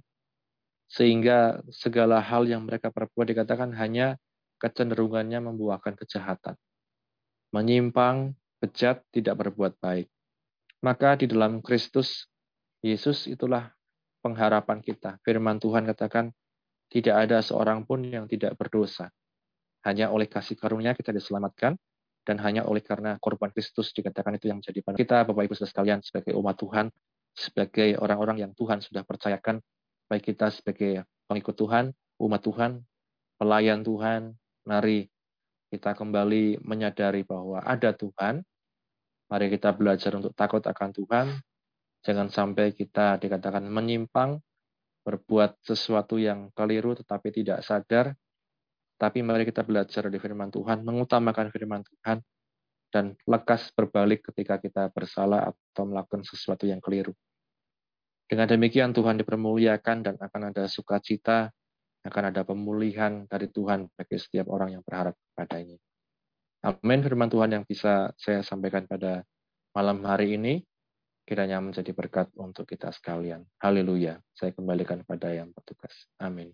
[0.88, 4.16] sehingga segala hal yang mereka perbuat dikatakan hanya
[4.64, 6.56] kecenderungannya membuahkan kejahatan.
[7.52, 8.32] Menyimpang,
[8.64, 10.08] bejat, tidak berbuat baik.
[10.80, 12.32] Maka di dalam Kristus,
[12.84, 13.72] Yesus itulah
[14.20, 15.18] pengharapan kita.
[15.24, 16.36] Firman Tuhan katakan,
[16.92, 19.08] tidak ada seorang pun yang tidak berdosa.
[19.88, 21.80] Hanya oleh kasih karunia kita diselamatkan,
[22.24, 26.00] dan hanya oleh karena korban Kristus dikatakan itu yang menjadi pada kita, Bapak Ibu sekalian,
[26.04, 26.88] sebagai umat Tuhan,
[27.36, 29.60] sebagai orang-orang yang Tuhan sudah percayakan
[30.08, 32.80] baik kita sebagai pengikut Tuhan, umat Tuhan,
[33.42, 35.10] pelayan Tuhan, mari
[35.74, 38.46] kita kembali menyadari bahwa ada Tuhan.
[39.26, 41.26] Mari kita belajar untuk takut akan Tuhan.
[42.04, 44.36] Jangan sampai kita dikatakan menyimpang,
[45.04, 48.12] berbuat sesuatu yang keliru tetapi tidak sadar.
[49.00, 52.24] Tapi mari kita belajar di firman Tuhan, mengutamakan firman Tuhan,
[52.94, 57.12] dan lekas berbalik ketika kita bersalah atau melakukan sesuatu yang keliru.
[58.30, 61.52] Dengan demikian Tuhan dipermuliakan dan akan ada sukacita,
[62.04, 65.80] akan ada pemulihan dari Tuhan bagi setiap orang yang berharap kepadanya.
[66.64, 67.00] Amin.
[67.04, 69.24] Firman Tuhan yang bisa saya sampaikan pada
[69.76, 70.64] malam hari ini,
[71.24, 73.48] kiranya menjadi berkat untuk kita sekalian.
[73.64, 74.20] Haleluya.
[74.36, 76.08] Saya kembalikan pada yang bertugas.
[76.20, 76.52] Amin.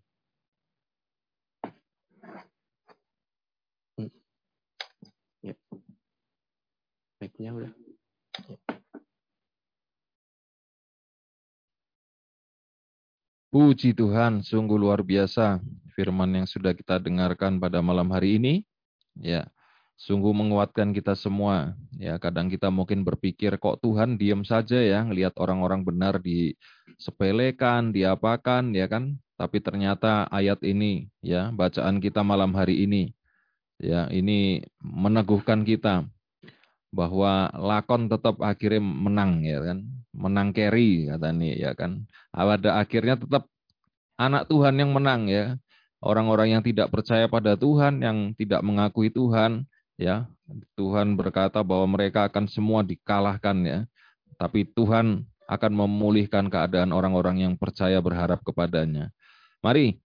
[3.97, 4.13] Hmm.
[5.41, 5.57] Ya.
[7.17, 7.74] Baiknya udah.
[13.49, 15.57] Puji Tuhan, sungguh luar biasa
[15.97, 18.61] firman yang sudah kita dengarkan pada malam hari ini.
[19.17, 19.49] Ya,
[20.00, 21.76] sungguh menguatkan kita semua.
[22.00, 28.72] Ya, kadang kita mungkin berpikir kok Tuhan diam saja ya, ngelihat orang-orang benar disepelekan, diapakan,
[28.72, 29.20] ya kan?
[29.36, 33.12] Tapi ternyata ayat ini, ya, bacaan kita malam hari ini,
[33.84, 36.08] ya, ini meneguhkan kita
[36.89, 43.14] bahwa lakon tetap akhirnya menang ya kan menang carry kata nih ya kan pada akhirnya
[43.14, 43.45] tetap
[44.18, 45.54] anak Tuhan yang menang ya
[46.02, 49.70] orang-orang yang tidak percaya pada Tuhan yang tidak mengakui Tuhan
[50.00, 50.26] ya.
[50.80, 53.80] Tuhan berkata bahwa mereka akan semua dikalahkan ya.
[54.39, 59.12] Tapi Tuhan akan memulihkan keadaan orang-orang yang percaya berharap kepadanya.
[59.60, 60.00] Mari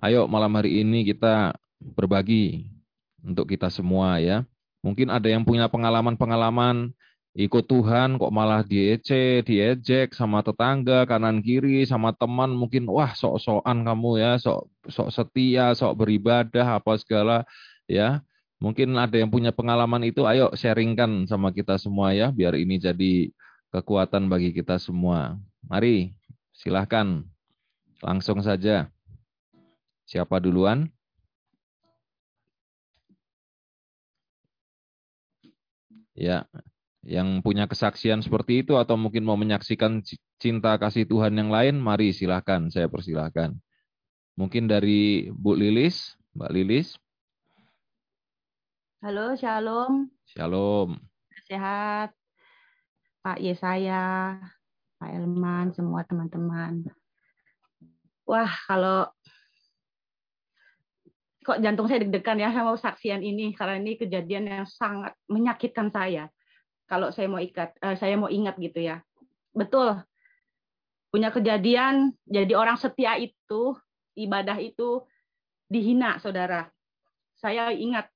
[0.00, 2.72] ayo malam hari ini kita berbagi
[3.20, 4.48] untuk kita semua ya.
[4.80, 6.92] Mungkin ada yang punya pengalaman-pengalaman
[7.34, 13.82] ikut Tuhan kok malah diece, diejek sama tetangga kanan kiri sama teman mungkin wah sok-sokan
[13.82, 17.42] kamu ya, sok sok setia, sok beribadah apa segala
[17.90, 18.22] ya.
[18.64, 23.28] Mungkin ada yang punya pengalaman itu, ayo sharingkan sama kita semua ya, biar ini jadi
[23.68, 25.36] kekuatan bagi kita semua.
[25.68, 26.16] Mari,
[26.56, 27.20] silahkan
[28.00, 28.88] langsung saja.
[30.08, 30.88] Siapa duluan?
[36.14, 36.46] ya
[37.04, 40.00] yang punya kesaksian seperti itu atau mungkin mau menyaksikan
[40.40, 43.52] cinta kasih Tuhan yang lain, mari silahkan, saya persilahkan.
[44.40, 46.96] Mungkin dari Bu Lilis, Mbak Lilis.
[49.04, 50.08] Halo, Shalom.
[50.24, 50.96] Shalom.
[51.44, 52.16] Sehat.
[53.20, 54.32] Pak Yesaya,
[54.96, 56.88] Pak Elman, semua teman-teman.
[58.24, 59.04] Wah, kalau
[61.44, 66.32] kok jantung saya deg-degan ya sama saksian ini karena ini kejadian yang sangat menyakitkan saya.
[66.88, 69.04] Kalau saya mau ikat, uh, saya mau ingat gitu ya.
[69.52, 70.00] Betul.
[71.12, 73.76] Punya kejadian jadi orang setia itu
[74.16, 75.04] ibadah itu
[75.68, 76.72] dihina, saudara.
[77.36, 78.13] Saya ingat.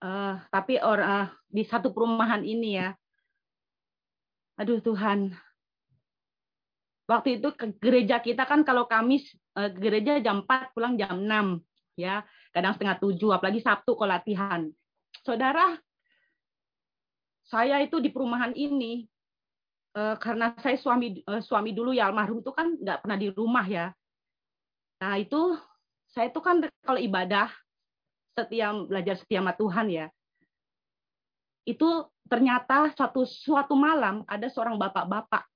[0.00, 2.96] Uh, tapi orang uh, di satu perumahan ini ya.
[4.56, 5.36] Aduh Tuhan.
[7.04, 9.28] Waktu itu ke gereja kita kan kalau Kamis
[9.58, 11.60] uh, gereja jam 4 pulang jam 6
[12.00, 12.24] ya
[12.56, 14.72] kadang setengah tujuh apalagi Sabtu kalau latihan
[15.20, 15.76] saudara
[17.44, 19.04] saya itu di perumahan ini
[19.92, 23.66] eh, karena saya suami eh, suami dulu ya almarhum itu kan nggak pernah di rumah
[23.68, 23.86] ya
[25.00, 25.58] nah itu
[26.10, 27.52] saya itu kan kalau ibadah
[28.34, 30.06] setia belajar setia sama Tuhan ya.
[31.66, 35.50] Itu ternyata suatu suatu malam ada seorang bapak-bapak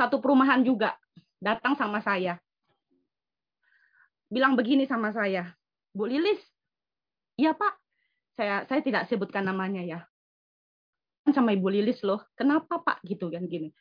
[0.00, 0.96] satu perumahan juga
[1.36, 2.40] datang sama saya.
[4.32, 5.52] Bilang begini sama saya,
[5.92, 6.40] Bu Lilis,
[7.36, 7.74] iya Pak,
[8.38, 10.00] saya saya tidak sebutkan namanya ya.
[11.28, 13.74] Sama Ibu Lilis loh, kenapa Pak gitu kan gini.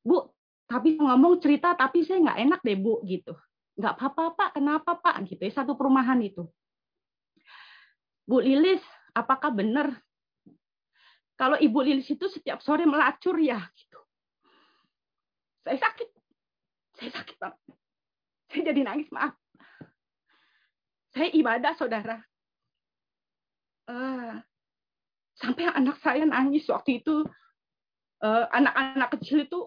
[0.00, 0.32] Bu,
[0.64, 3.36] tapi ngomong cerita tapi saya nggak enak deh Bu gitu.
[3.76, 6.48] Nggak apa-apa Pak, kenapa Pak gitu ya satu perumahan itu.
[8.26, 8.82] Bu Lilis,
[9.14, 9.94] apakah benar
[11.36, 14.00] kalau Ibu Lilis itu setiap sore melacur ya gitu.
[15.62, 16.08] Saya sakit.
[16.96, 17.60] Saya sakit banget.
[18.48, 19.36] Saya jadi nangis, maaf.
[21.12, 22.16] Saya ibadah, saudara.
[23.86, 24.40] Uh,
[25.36, 27.28] sampai anak saya nangis waktu itu.
[28.16, 29.60] anak anak-anak kecil itu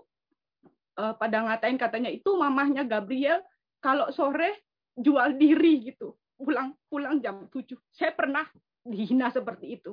[0.98, 3.46] uh, pada ngatain katanya itu mamahnya Gabriel
[3.78, 4.66] kalau sore
[4.98, 8.48] jual diri gitu pulang pulang jam 7 saya pernah
[8.88, 9.92] dihina seperti itu.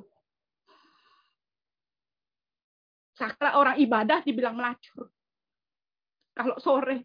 [3.17, 5.09] Sakra orang ibadah dibilang melacur.
[6.37, 7.03] Kalau sore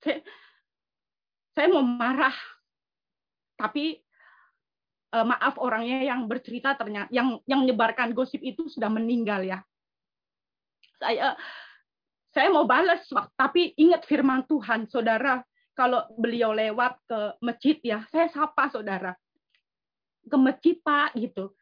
[0.00, 0.18] saya,
[1.54, 2.34] saya mau marah.
[3.56, 3.96] Tapi
[5.12, 9.60] uh, maaf orangnya yang bercerita ternyata yang yang menyebarkan gosip itu sudah meninggal ya.
[10.96, 11.36] Saya
[12.32, 13.04] saya mau balas
[13.36, 15.40] tapi ingat firman Tuhan saudara
[15.76, 19.12] kalau beliau lewat ke masjid ya saya sapa saudara
[20.26, 21.52] ke masjid pak gitu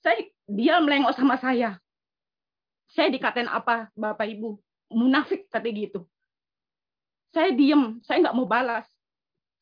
[0.00, 1.76] saya dia melengok sama saya
[2.90, 4.58] saya dikatain apa bapak ibu
[4.90, 6.04] munafik kata gitu.
[7.30, 8.84] Saya diem, saya nggak mau balas.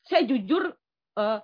[0.09, 0.73] Saya jujur
[1.21, 1.39] uh,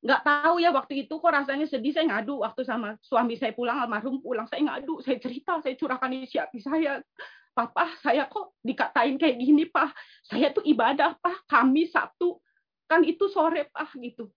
[0.00, 1.90] nggak tahu ya waktu itu kok rasanya sedih.
[1.90, 6.14] Saya ngadu waktu sama suami saya pulang almarhum pulang saya ngadu, saya cerita, saya curahkan
[6.14, 7.02] isi hati saya.
[7.50, 9.92] Papa, saya kok dikatain kayak gini, Pak.
[10.24, 11.44] Saya tuh ibadah, Pak.
[11.50, 12.38] Kami Sabtu
[12.86, 14.30] kan itu sore, Pak, gitu.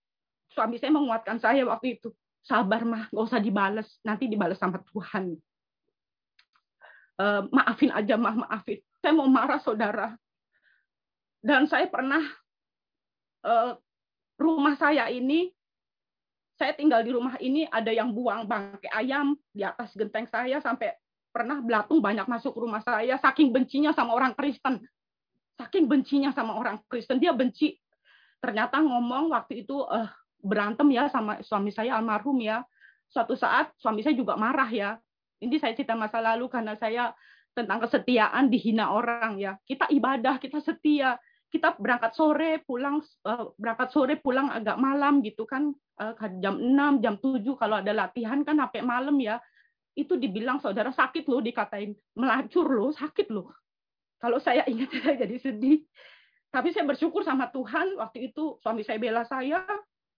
[0.50, 2.10] Suami saya menguatkan saya waktu itu.
[2.44, 3.88] Sabar, mah, nggak usah dibales.
[4.04, 5.38] Nanti dibales sama Tuhan
[7.18, 10.16] uh, maafin aja mah maafin saya mau marah saudara
[11.44, 12.22] dan saya pernah
[13.44, 13.76] uh,
[14.40, 15.52] rumah saya ini
[16.54, 20.94] saya tinggal di rumah ini ada yang buang bangkai ayam di atas genteng saya sampai
[21.34, 24.78] pernah belatung banyak masuk rumah saya saking bencinya sama orang Kristen.
[25.58, 27.74] Saking bencinya sama orang Kristen dia benci.
[28.38, 30.06] Ternyata ngomong waktu itu uh,
[30.38, 32.62] berantem ya sama suami saya almarhum ya.
[33.10, 34.94] Suatu saat suami saya juga marah ya.
[35.42, 37.10] Ini saya cerita masa lalu karena saya
[37.50, 39.58] tentang kesetiaan dihina orang ya.
[39.66, 41.18] Kita ibadah, kita setia,
[41.50, 45.74] kita berangkat sore pulang uh, berangkat sore pulang agak malam gitu kan.
[45.94, 49.38] Uh, jam 6 jam 7 kalau ada latihan kan sampai malam ya
[49.94, 51.94] itu dibilang saudara sakit loh dikatain.
[52.18, 53.54] Melacur loh sakit loh.
[54.18, 55.82] Kalau saya ingat saya jadi sedih.
[56.50, 59.62] Tapi saya bersyukur sama Tuhan waktu itu suami saya bela saya.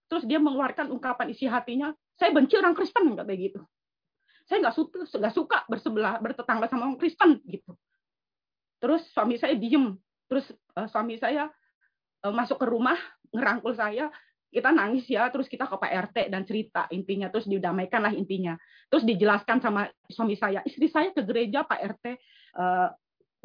[0.07, 3.61] Terus dia mengeluarkan ungkapan isi hatinya saya benci orang Kristen kayak gitu.
[4.49, 7.77] Saya nggak suka nggak suka bersebelah bertetangga sama orang Kristen gitu.
[8.81, 9.93] Terus suami saya diem.
[10.27, 10.49] Terus
[10.79, 11.51] uh, suami saya
[12.25, 12.97] uh, masuk ke rumah
[13.29, 14.09] ngerangkul saya
[14.57, 18.57] kita nangis ya terus kita ke Pak RT dan cerita intinya terus didamaikan lah intinya.
[18.89, 22.17] Terus dijelaskan sama suami saya istri saya ke gereja Pak RT uh,
[22.57, 22.89] eh,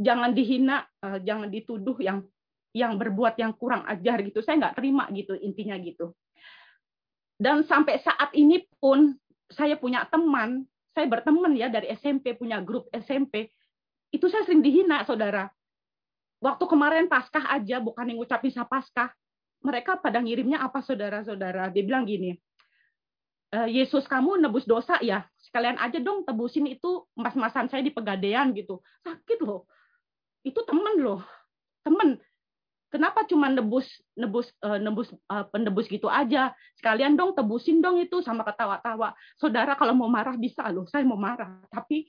[0.00, 2.24] jangan dihina uh, jangan dituduh yang
[2.72, 4.40] yang berbuat yang kurang ajar gitu.
[4.40, 6.16] Saya nggak terima gitu intinya gitu.
[7.36, 9.12] Dan sampai saat ini pun
[9.52, 10.64] saya punya teman
[10.96, 13.52] saya berteman ya dari SMP punya grup SMP
[14.08, 15.52] itu saya sering dihina saudara.
[16.40, 19.12] Waktu kemarin paskah aja bukan yang ngucapin paskah
[19.62, 22.36] mereka pada ngirimnya apa saudara-saudara dia bilang gini
[23.50, 28.50] e, Yesus kamu nebus dosa ya sekalian aja dong tebusin itu mas-masan saya di pegadaian
[28.52, 29.66] gitu sakit loh
[30.42, 31.22] itu temen loh
[31.86, 32.18] temen
[32.92, 36.52] Kenapa cuma nebus nebus uh, nebus uh, penebus gitu aja?
[36.76, 39.16] Sekalian dong tebusin dong itu sama ketawa-tawa.
[39.40, 41.64] Saudara kalau mau marah bisa loh, saya mau marah.
[41.72, 42.04] Tapi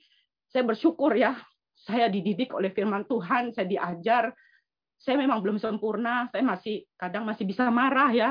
[0.52, 1.40] saya bersyukur ya,
[1.88, 4.36] saya dididik oleh firman Tuhan, saya diajar.
[5.04, 8.30] Saya memang belum sempurna, saya masih kadang masih bisa marah ya,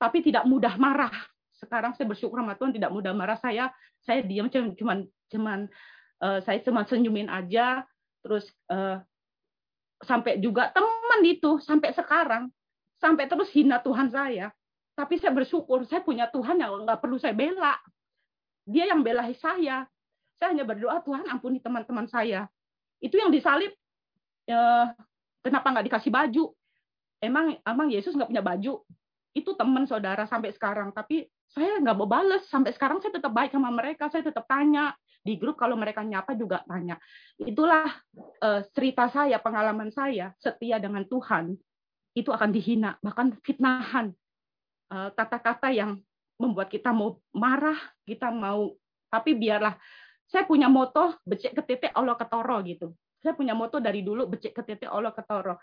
[0.00, 1.12] tapi tidak mudah marah.
[1.60, 3.36] Sekarang saya bersyukur sama Tuhan tidak mudah marah.
[3.36, 3.68] Saya
[4.00, 5.68] saya diam cuman cuman
[6.24, 7.84] uh, saya cuma senyumin aja,
[8.24, 9.04] terus uh,
[10.00, 12.48] sampai juga teman itu sampai sekarang
[13.02, 14.48] sampai terus hina Tuhan saya.
[14.98, 17.78] Tapi saya bersyukur saya punya Tuhan yang nggak perlu saya bela.
[18.66, 19.86] Dia yang belahi saya.
[20.38, 22.46] Saya hanya berdoa Tuhan ampuni teman-teman saya.
[22.98, 23.70] Itu yang disalib
[24.50, 24.86] eh,
[25.48, 26.44] kenapa nggak dikasih baju?
[27.18, 28.84] Emang emang Yesus nggak punya baju?
[29.32, 30.92] Itu teman saudara sampai sekarang.
[30.92, 32.44] Tapi saya nggak mau bales.
[32.46, 34.12] Sampai sekarang saya tetap baik sama mereka.
[34.12, 34.92] Saya tetap tanya.
[35.24, 36.96] Di grup kalau mereka nyapa juga tanya.
[37.36, 37.84] Itulah
[38.40, 41.58] uh, cerita saya, pengalaman saya setia dengan Tuhan.
[42.14, 44.10] Itu akan dihina, bahkan fitnahan.
[44.88, 46.00] eh, kata-kata yang
[46.40, 47.76] membuat kita mau marah,
[48.08, 48.74] kita mau
[49.12, 49.76] tapi biarlah.
[50.28, 52.92] Saya punya moto becek ke titik Allah ketoro gitu.
[53.18, 55.58] Saya punya moto dari dulu becek ke titik Allah ketoro.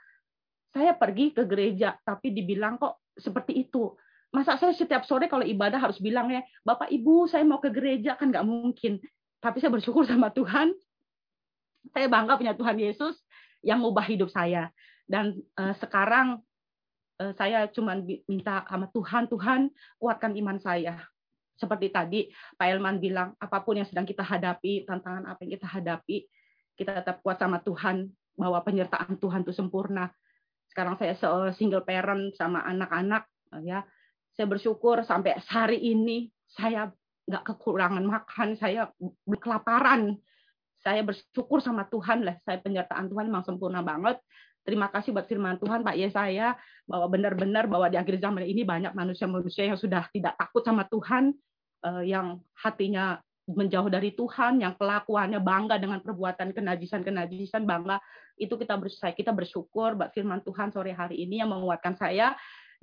[0.76, 3.96] Saya pergi ke gereja tapi dibilang kok seperti itu.
[4.36, 8.20] Masa saya setiap sore kalau ibadah harus bilang ya, Bapak Ibu saya mau ke gereja
[8.20, 9.00] kan nggak mungkin.
[9.40, 10.76] Tapi saya bersyukur sama Tuhan.
[11.96, 13.16] Saya bangga punya Tuhan Yesus
[13.64, 14.68] yang mengubah hidup saya.
[15.08, 16.44] Dan uh, sekarang
[17.24, 17.96] uh, saya cuma
[18.28, 21.00] minta sama Tuhan, Tuhan kuatkan iman saya
[21.56, 22.20] seperti tadi
[22.60, 26.28] Pak Elman bilang, apa pun yang sedang kita hadapi, tantangan apa yang kita hadapi,
[26.76, 30.12] kita tetap kuat sama Tuhan, bahwa penyertaan Tuhan itu sempurna.
[30.68, 31.16] Sekarang saya
[31.56, 33.24] single parent sama anak-anak,
[33.64, 33.88] ya
[34.36, 36.92] saya bersyukur sampai hari ini saya
[37.26, 38.92] nggak kekurangan makan, saya
[39.40, 40.20] kelaparan.
[40.86, 44.22] Saya bersyukur sama Tuhan lah, saya penyertaan Tuhan memang sempurna banget.
[44.62, 46.54] Terima kasih buat firman Tuhan Pak Yesaya
[46.86, 51.34] bahwa benar-benar bahwa di akhir zaman ini banyak manusia-manusia yang sudah tidak takut sama Tuhan,
[51.86, 58.02] Eh, yang hatinya menjauh dari Tuhan, yang kelakuannya bangga dengan perbuatan kenajisan-kenajisan, bangga
[58.42, 62.34] itu kita berusaha kita bersyukur firman Tuhan sore hari ini yang menguatkan saya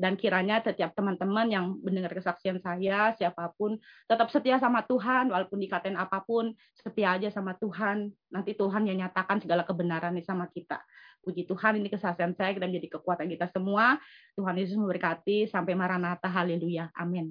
[0.00, 3.76] dan kiranya setiap teman-teman yang mendengar kesaksian saya, siapa pun
[4.08, 8.10] tetap setia sama Tuhan walaupun dikatain apa pun, setia aja sama Tuhan.
[8.32, 10.80] Nanti Tuhan yang nyatakan segala kebenaran sama kita.
[11.22, 14.00] Puji Tuhan ini kesaksian saya dan menjadi kekuatan kita semua.
[14.34, 16.26] Tuhan Yesus memberkati sampai Maranatha.
[16.26, 16.90] Haleluya.
[16.98, 17.30] Amin.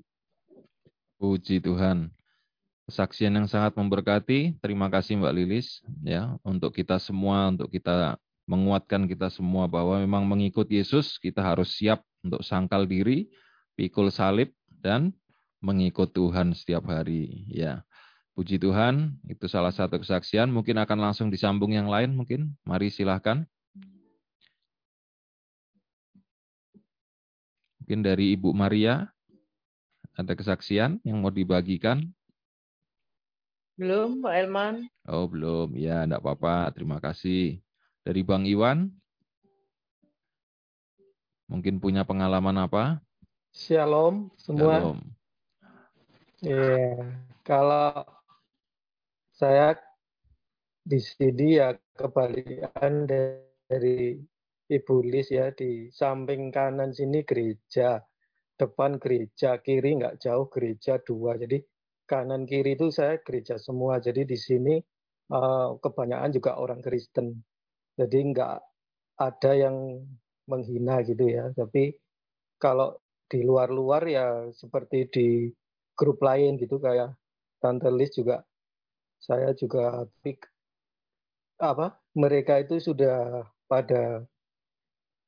[1.19, 2.20] Puji Tuhan.
[2.89, 4.57] Kesaksian yang sangat memberkati.
[4.59, 8.17] Terima kasih Mbak Lilis ya untuk kita semua, untuk kita
[8.49, 13.29] menguatkan kita semua bahwa memang mengikut Yesus kita harus siap untuk sangkal diri,
[13.77, 15.13] pikul salib dan
[15.61, 17.85] mengikut Tuhan setiap hari ya.
[18.31, 20.47] Puji Tuhan, itu salah satu kesaksian.
[20.49, 22.55] Mungkin akan langsung disambung yang lain mungkin.
[22.63, 23.43] Mari silahkan.
[27.83, 29.11] Mungkin dari Ibu Maria.
[30.15, 32.07] Ada kesaksian yang mau dibagikan?
[33.81, 34.85] Belum, Pak Elman.
[35.09, 35.73] Oh, belum.
[35.73, 36.69] Ya, enggak apa-apa.
[36.69, 37.65] Terima kasih.
[38.05, 38.93] Dari Bang Iwan?
[41.49, 43.01] Mungkin punya pengalaman apa?
[43.49, 44.77] Shalom semua.
[44.77, 44.99] Shalom.
[46.45, 46.93] Ya,
[47.41, 48.05] kalau
[49.33, 49.73] saya
[50.85, 54.21] di sini ya kebalikan dari
[54.69, 57.97] Ibu Lis ya di samping kanan sini gereja
[58.61, 61.33] depan gereja, kiri nggak jauh gereja dua.
[61.33, 61.65] Jadi
[62.11, 64.03] kanan kiri itu saya gereja semua.
[64.03, 64.75] Jadi di sini
[65.31, 67.39] uh, kebanyakan juga orang Kristen.
[67.95, 68.55] Jadi nggak
[69.23, 70.03] ada yang
[70.51, 71.47] menghina gitu ya.
[71.55, 71.95] Tapi
[72.59, 72.99] kalau
[73.31, 75.27] di luar-luar ya seperti di
[75.95, 77.15] grup lain gitu kayak
[77.63, 78.43] Tante juga
[79.21, 80.03] saya juga
[81.61, 84.25] apa mereka itu sudah pada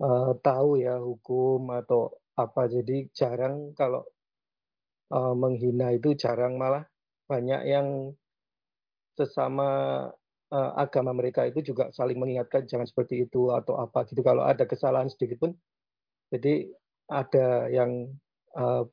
[0.02, 4.02] uh, tahu ya hukum atau apa jadi jarang kalau
[5.14, 6.84] uh, menghina itu jarang malah
[7.30, 7.88] banyak yang
[9.14, 9.70] sesama
[10.50, 14.26] uh, agama mereka itu juga saling mengingatkan jangan seperti itu atau apa gitu.
[14.26, 15.52] Kalau ada kesalahan sedikit pun
[16.34, 16.66] jadi
[17.14, 18.10] ada yang
[18.58, 18.84] uh,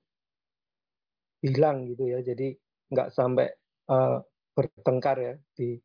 [1.41, 2.21] bilang gitu ya.
[2.21, 2.53] Jadi
[2.93, 3.49] nggak sampai
[3.89, 4.21] uh,
[4.53, 5.35] bertengkar ya.
[5.57, 5.81] Di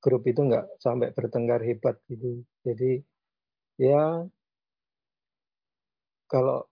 [0.00, 2.40] grup itu nggak sampai bertengkar hebat gitu.
[2.64, 3.00] Jadi
[3.80, 4.24] ya
[6.28, 6.64] kalau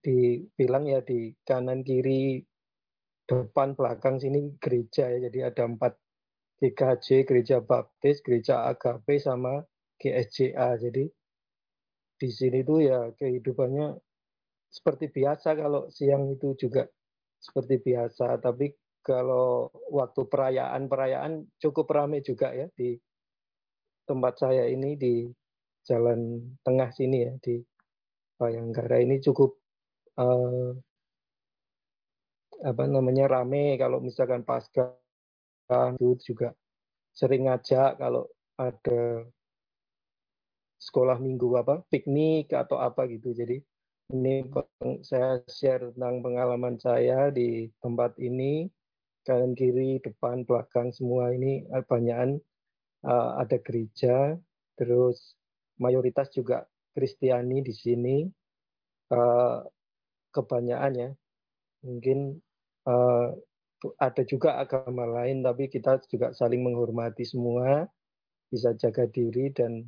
[0.00, 2.40] dibilang ya di kanan kiri
[3.28, 5.30] depan belakang sini gereja ya.
[5.30, 5.94] Jadi ada empat
[6.60, 9.64] GKJ gereja baptis gereja AKP sama
[10.00, 11.04] GSJA jadi
[12.20, 13.96] di sini tuh ya kehidupannya
[14.68, 15.56] seperti biasa.
[15.56, 16.84] Kalau siang itu juga
[17.40, 18.36] seperti biasa.
[18.40, 22.96] Tapi kalau waktu perayaan-perayaan cukup ramai juga ya di
[24.04, 25.24] tempat saya ini di
[25.88, 27.56] jalan tengah sini ya di
[28.40, 29.59] Bayangkara ini cukup
[30.20, 30.76] uh,
[32.60, 33.80] apa namanya rame.
[33.80, 34.92] Kalau misalkan pasca
[35.96, 36.52] itu juga
[37.14, 38.26] sering ngajak kalau
[38.58, 39.24] ada
[40.80, 43.32] sekolah minggu apa piknik atau apa gitu.
[43.32, 43.60] Jadi
[44.10, 44.42] ini
[45.06, 48.68] saya share tentang pengalaman saya di tempat ini.
[49.20, 52.40] Kanan kiri depan belakang semua ini banyakan
[53.04, 54.34] uh, ada gereja.
[54.80, 55.36] Terus
[55.76, 56.64] mayoritas juga
[56.96, 58.16] Kristiani di sini.
[59.12, 59.60] Uh,
[60.30, 61.10] kebanyakan ya.
[61.86, 62.38] Mungkin
[62.86, 63.34] uh,
[63.96, 67.88] ada juga agama lain tapi kita juga saling menghormati semua.
[68.50, 69.86] Bisa jaga diri dan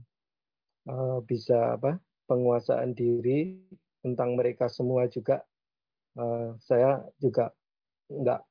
[0.87, 1.99] uh, bisa apa
[2.31, 3.59] penguasaan diri
[4.03, 5.43] tentang mereka semua juga.
[6.13, 7.51] Uh, saya juga
[8.13, 8.43] nggak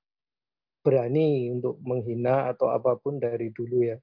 [0.81, 3.97] berani untuk menghina atau apa pun dari dulu ya.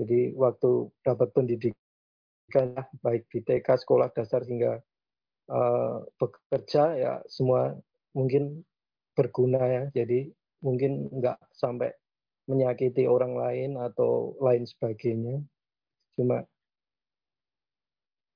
[0.00, 4.82] Jadi waktu dapat pendidikan baik di TK sekolah dasar hingga
[6.14, 7.74] bekerja ya semua
[8.14, 8.62] mungkin
[9.18, 9.82] berguna ya.
[9.90, 10.30] Jadi
[10.62, 11.90] mungkin nggak sampai
[12.46, 15.42] menyakiti orang lain atau lain sebagainya.
[16.18, 16.42] Cuma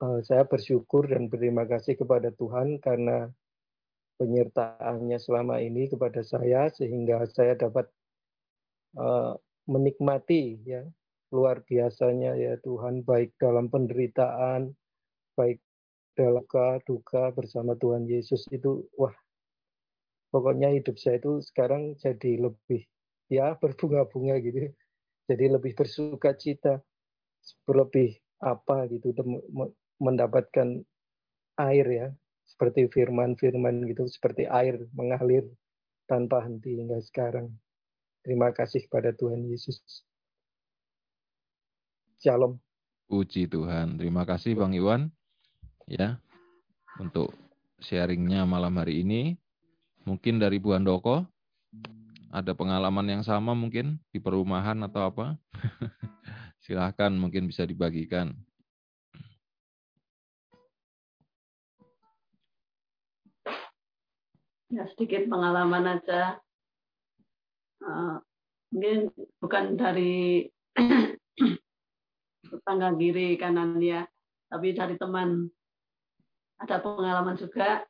[0.02, 3.30] uh, saya bersyukur dan berterima kasih kepada Tuhan karena
[4.14, 7.90] penyertaannya selama ini kepada saya sehingga saya dapat
[8.94, 9.34] uh,
[9.66, 10.86] menikmati ya
[11.34, 14.70] luar biasanya ya Tuhan baik dalam penderitaan
[15.34, 15.58] baik
[16.14, 16.46] dalam
[16.86, 19.14] duka, bersama Tuhan Yesus itu wah
[20.30, 22.86] pokoknya hidup saya itu sekarang jadi lebih
[23.30, 24.70] ya berbunga-bunga gitu.
[25.26, 26.84] Jadi lebih bersuka cita
[27.68, 29.12] lebih apa gitu
[29.98, 30.82] mendapatkan
[31.58, 32.08] air ya.
[32.44, 35.48] Seperti firman-firman gitu seperti air mengalir
[36.04, 37.50] tanpa henti hingga sekarang.
[38.22, 39.80] Terima kasih kepada Tuhan Yesus.
[42.20, 42.60] Shalom.
[43.08, 43.96] Puji Tuhan.
[44.00, 45.12] Terima kasih Bang Iwan
[45.84, 46.16] ya
[47.00, 47.32] untuk
[47.80, 49.36] sharingnya malam hari ini.
[50.04, 51.24] Mungkin dari Bu Andoko
[52.28, 55.38] ada pengalaman yang sama mungkin di perumahan atau apa?
[56.64, 58.36] Silahkan mungkin bisa dibagikan.
[64.68, 66.42] Ya sedikit pengalaman aja.
[67.84, 68.18] Uh,
[68.72, 70.50] mungkin bukan dari
[72.50, 74.08] tetangga kiri kanan ya,
[74.50, 75.52] tapi dari teman
[76.64, 77.84] ada pengalaman juga.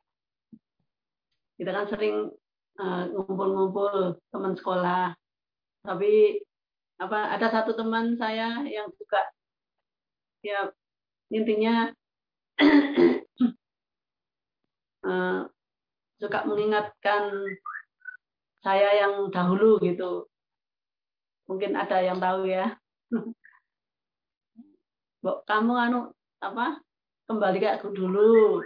[1.55, 2.27] Kita kan sering
[2.75, 5.15] eh, ngumpul-ngumpul teman sekolah.
[5.87, 6.43] Tapi
[6.95, 9.19] apa ada satu teman saya yang juga
[10.39, 10.71] ya
[11.27, 11.91] intinya
[15.03, 15.43] uh,
[16.21, 17.23] suka mengingatkan
[18.63, 20.27] saya yang dahulu gitu.
[21.45, 22.73] Mungkin ada yang tahu ya.
[25.49, 26.84] Kamu anu apa
[27.25, 28.61] kembali kayak aku dulu.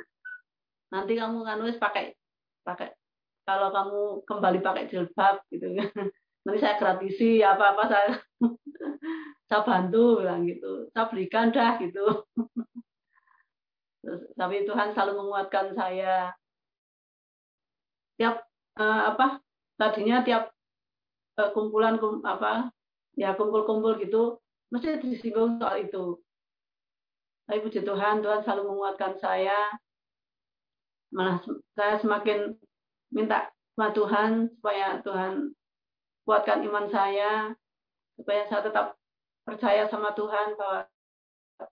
[0.92, 2.16] Nanti kamu kan wis pakai
[2.64, 2.92] pakai
[3.48, 5.74] kalau kamu kembali pakai jilbab gitu
[6.46, 8.10] nanti saya gratisi apa apa saya
[9.50, 10.88] saya bantu bilang gitu.
[10.94, 12.06] Saya berikan dah gitu.
[14.00, 16.32] Terus, tapi Tuhan selalu menguatkan saya.
[18.20, 18.44] Tiap
[18.80, 19.40] uh, apa
[19.80, 20.52] tadinya tiap
[21.40, 22.72] uh, kumpulan kum, apa
[23.16, 24.40] ya kumpul-kumpul gitu
[24.72, 26.20] mesti disinggung soal itu
[27.50, 29.74] tapi puji Tuhan, Tuhan selalu menguatkan saya.
[31.10, 31.42] Malah
[31.74, 32.54] saya semakin
[33.10, 35.58] minta sama Tuhan supaya Tuhan
[36.30, 37.50] kuatkan iman saya,
[38.22, 38.94] supaya saya tetap
[39.50, 40.86] percaya sama Tuhan bahwa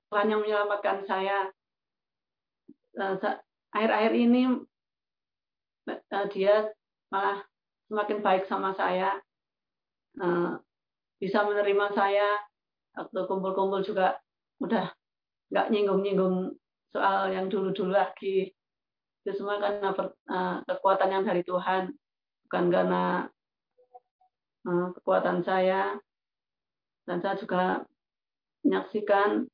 [0.10, 1.54] Tuhan yang menyelamatkan saya.
[3.70, 4.58] Akhir-akhir ini
[5.94, 6.74] eh, dia
[7.14, 7.46] malah
[7.86, 9.14] semakin baik sama saya,
[10.26, 10.52] eh,
[11.22, 12.42] bisa menerima saya
[12.98, 14.18] waktu kumpul-kumpul juga
[14.58, 14.90] udah
[15.52, 16.56] nggak nyinggung-nyinggung
[16.92, 18.52] soal yang dulu-dulu lagi.
[19.24, 21.92] Itu semua karena uh, kekuatan yang dari Tuhan,
[22.48, 23.04] bukan karena
[24.68, 26.00] uh, kekuatan saya.
[27.08, 27.88] Dan saya juga
[28.68, 29.48] menyaksikan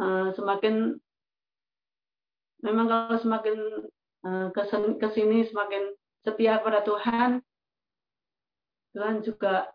[0.00, 0.96] uh, semakin
[2.64, 3.56] memang kalau semakin
[4.24, 4.48] uh,
[4.96, 5.92] ke sini semakin
[6.24, 7.44] setia pada Tuhan,
[8.96, 9.68] Tuhan juga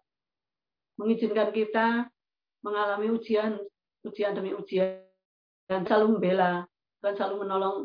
[0.97, 2.09] mengizinkan kita
[2.65, 3.61] mengalami ujian,
[4.01, 5.06] ujian demi ujian
[5.67, 6.63] dan selalu membela,
[7.03, 7.77] Tuhan selalu menolong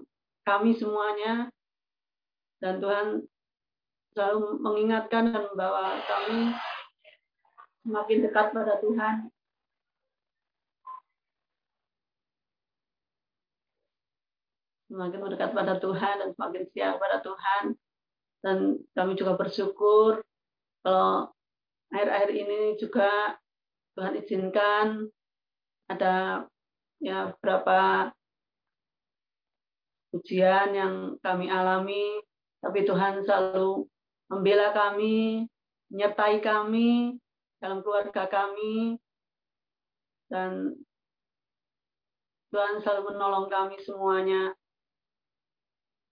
[0.46, 1.50] kami semuanya,
[2.62, 3.26] dan Tuhan
[4.14, 6.54] selalu mengingatkan dan membawa kami
[7.82, 9.16] semakin dekat pada Tuhan.
[14.92, 17.74] Semakin mendekat pada Tuhan dan semakin siang pada Tuhan.
[18.44, 18.58] Dan
[18.92, 20.20] kami juga bersyukur
[20.84, 21.32] kalau
[21.94, 23.38] akhir-akhir ini juga
[23.96, 25.08] Tuhan izinkan
[25.88, 26.44] ada
[27.02, 28.14] ya berapa
[30.14, 32.22] ujian yang kami alami,
[32.62, 33.90] tapi Tuhan selalu
[34.30, 35.48] membela kami,
[35.90, 37.18] menyertai kami
[37.58, 39.00] dalam keluarga kami,
[40.30, 40.78] dan
[42.54, 44.54] Tuhan selalu menolong kami semuanya.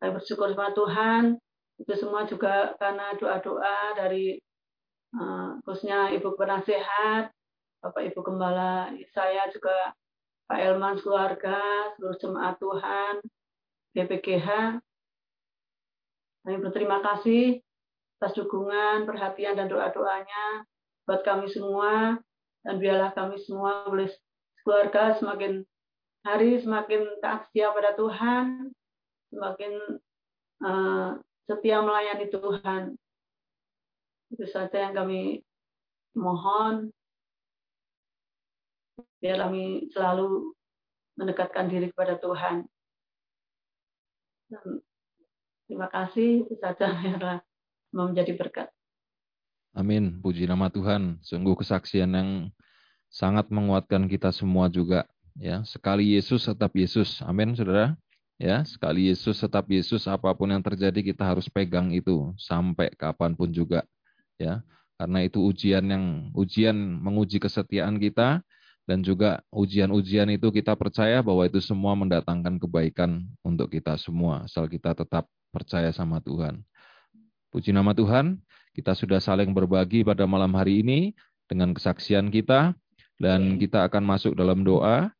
[0.00, 1.36] Saya bersyukur sama Tuhan,
[1.78, 4.40] itu semua juga karena doa-doa dari
[5.12, 7.28] uh, khususnya Ibu Penasehat,
[7.84, 9.92] Bapak Ibu Gembala, saya juga
[10.50, 11.62] Pak Elman keluarga,
[11.94, 13.22] seluruh jemaat Tuhan,
[13.94, 14.48] BPGH.
[16.42, 17.62] Kami berterima kasih
[18.18, 20.66] atas dukungan, perhatian, dan doa-doanya
[21.06, 22.18] buat kami semua.
[22.66, 24.10] Dan biarlah kami semua boleh
[24.66, 25.62] keluarga semakin
[26.26, 28.74] hari semakin taat setia pada Tuhan,
[29.30, 29.72] semakin
[30.66, 31.14] uh,
[31.46, 32.98] setia melayani Tuhan.
[34.34, 35.46] Itu saja yang kami
[36.18, 36.90] mohon
[39.20, 40.56] biar kami selalu
[41.20, 42.64] mendekatkan diri kepada Tuhan.
[44.50, 44.80] Dan
[45.68, 47.44] terima kasih itu saja ya
[47.90, 48.68] Mau menjadi berkat.
[49.74, 50.18] Amin.
[50.18, 51.22] Puji nama Tuhan.
[51.22, 52.30] Sungguh kesaksian yang
[53.10, 55.06] sangat menguatkan kita semua juga.
[55.38, 57.22] Ya, sekali Yesus tetap Yesus.
[57.22, 57.94] Amin, saudara.
[58.40, 63.36] Ya, sekali Yesus tetap Yesus, apa pun yang terjadi kita harus pegang itu sampai kapan
[63.36, 63.84] pun juga.
[64.40, 64.64] Ya,
[64.96, 68.40] karena itu ujian yang ujian menguji kesetiaan kita
[68.88, 74.66] dan juga ujian-ujian itu kita percaya bahwa itu semua mendatangkan kebaikan untuk kita semua asal
[74.66, 76.62] kita tetap percaya sama Tuhan.
[77.50, 78.38] Puji nama Tuhan,
[78.74, 81.12] kita sudah saling berbagi pada malam hari ini
[81.50, 82.78] dengan kesaksian kita
[83.18, 85.10] dan kita akan masuk dalam doa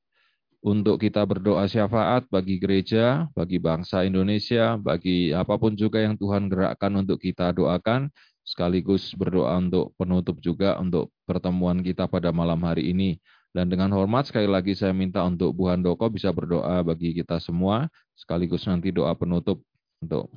[0.61, 6.53] untuk kita berdoa syafaat bagi gereja, bagi bangsa Indonesia, bagi apa pun juga yang Tuhan
[6.53, 8.13] gerakkan untuk kita doakan,
[8.45, 13.17] sekaligus berdoa untuk penutup juga untuk pertemuan kita pada malam hari ini.
[13.51, 17.91] Dan dengan hormat sekali lagi saya minta untuk Bu Handoko bisa berdoa bagi kita semua,
[18.15, 19.59] sekaligus nanti doa penutup
[19.99, 20.31] untuk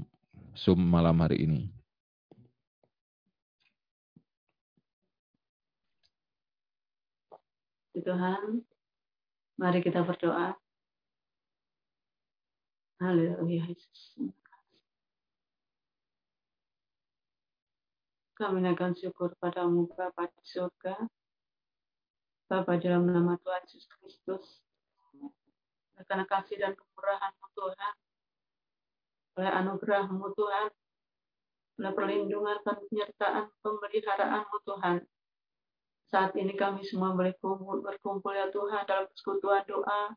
[0.57, 1.69] Zoom malam hari ini.
[7.93, 8.65] Tuhan,
[9.61, 10.57] Mari kita berdoa.
[12.97, 14.17] Haleluya Yesus.
[18.33, 20.97] Kami akan syukur padamu Bapa di surga.
[22.53, 24.61] Bapa dalam nama Tuhan Yesus Kristus.
[26.05, 27.93] Karena kasih dan kemurahan-Mu Tuhan.
[29.41, 30.69] Oleh anugerah-Mu Tuhan.
[31.81, 35.01] Oleh perlindungan dan penyertaan pemeliharaan-Mu Tuhan
[36.13, 40.13] saat ini kami semua boleh kumpul, berkumpul ya Tuhan dalam persekutuan doa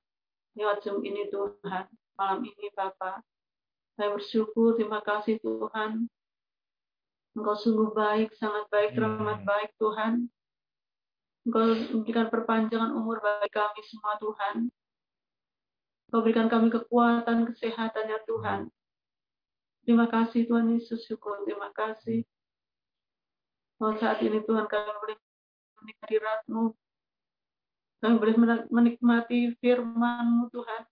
[0.53, 1.89] lewat Zoom ini Tuhan.
[2.21, 3.25] Malam ini Bapak,
[3.97, 6.05] saya bersyukur, terima kasih Tuhan.
[7.33, 10.29] Engkau sungguh baik, sangat baik, rahmat baik Tuhan.
[11.47, 14.67] Engkau memberikan perpanjangan umur bagi kami semua Tuhan.
[16.11, 18.67] Engkau berikan kami kekuatan, kesehatan ya Tuhan.
[19.87, 22.27] Terima kasih Tuhan Yesus, syukur, terima kasih.
[23.79, 25.17] Oh, saat ini Tuhan kami boleh
[25.79, 26.75] menikmati ratmu.
[28.03, 28.35] Kami boleh
[28.67, 30.83] menikmati firman-Mu Tuhan.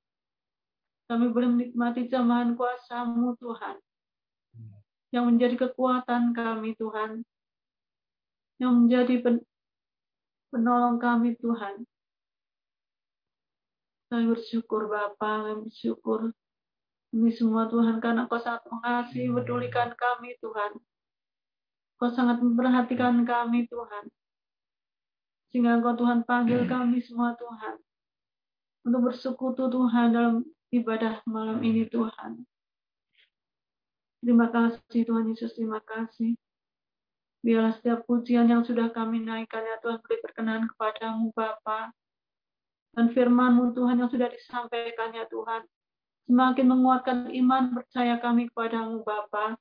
[1.11, 3.83] Kami boleh menikmati jamahan kuasa-Mu Tuhan.
[5.11, 7.27] Yang menjadi kekuatan kami Tuhan.
[8.63, 9.15] Yang menjadi
[10.55, 11.83] penolong kami Tuhan.
[14.15, 16.31] Kami bersyukur Bapa, kami bersyukur
[17.15, 20.79] ini semua Tuhan karena Kau sangat mengasihi, pedulikan kami Tuhan.
[21.99, 24.07] Kau sangat memperhatikan kami Tuhan.
[25.51, 26.71] Sehingga Engkau Tuhan panggil hmm.
[26.71, 27.83] kami semua Tuhan.
[28.87, 32.43] Untuk bersekutu Tuhan dalam ibadah malam ini Tuhan.
[34.23, 36.35] Terima kasih Tuhan Yesus, terima kasih.
[37.45, 41.93] Biarlah setiap pujian yang sudah kami naikkan ya Tuhan beri berkenan kepadamu Bapa.
[42.97, 45.69] Dan firman-Mu Tuhan yang sudah disampaikan ya Tuhan.
[46.25, 49.61] Semakin menguatkan iman percaya kami kepadamu Bapa.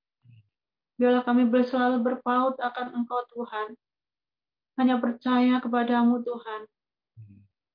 [0.96, 3.76] Biarlah kami selalu berpaut akan Engkau Tuhan
[4.80, 6.62] hanya percaya kepadamu Tuhan.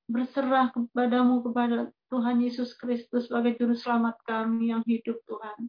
[0.08, 5.68] Berserah kepadamu kepada Tuhan Yesus Kristus sebagai juru selamat kami yang hidup Tuhan.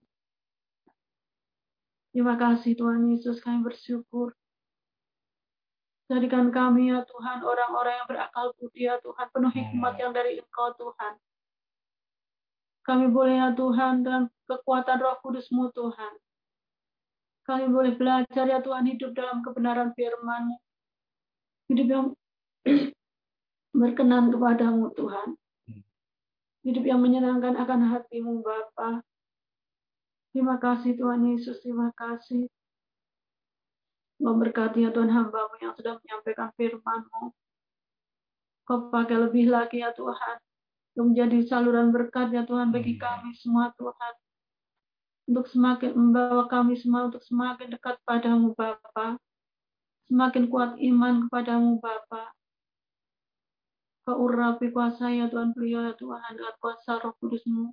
[2.10, 4.34] Terima kasih Tuhan Yesus, kami bersyukur.
[6.10, 10.74] Jadikan kami ya Tuhan, orang-orang yang berakal budi ya Tuhan, penuh hikmat yang dari Engkau
[10.74, 11.14] Tuhan.
[12.82, 16.14] Kami boleh ya Tuhan dengan kekuatan roh kudusmu Tuhan.
[17.46, 20.58] Kami boleh belajar ya Tuhan hidup dalam kebenaran firman
[21.70, 22.06] Hidup yang
[23.80, 25.38] berkenan kepadamu Tuhan.
[26.66, 29.06] Hidup yang menyenangkan akan hatimu Bapa.
[30.30, 32.46] Terima kasih Tuhan Yesus, terima kasih.
[34.20, 37.32] Memberkati ya Tuhan hambamu yang sudah menyampaikan firman-Mu.
[38.68, 40.38] Kau pakai lebih lagi ya Tuhan.
[40.94, 44.14] Untuk menjadi saluran berkat ya Tuhan bagi kami semua Tuhan.
[45.32, 49.18] Untuk semakin membawa kami semua untuk semakin dekat padamu Bapa
[50.10, 52.34] semakin kuat iman kepadamu Bapa.
[54.10, 57.70] Kau urapi kuasa ya Tuhan beliau ya Tuhan dengan kuasa roh kudusmu.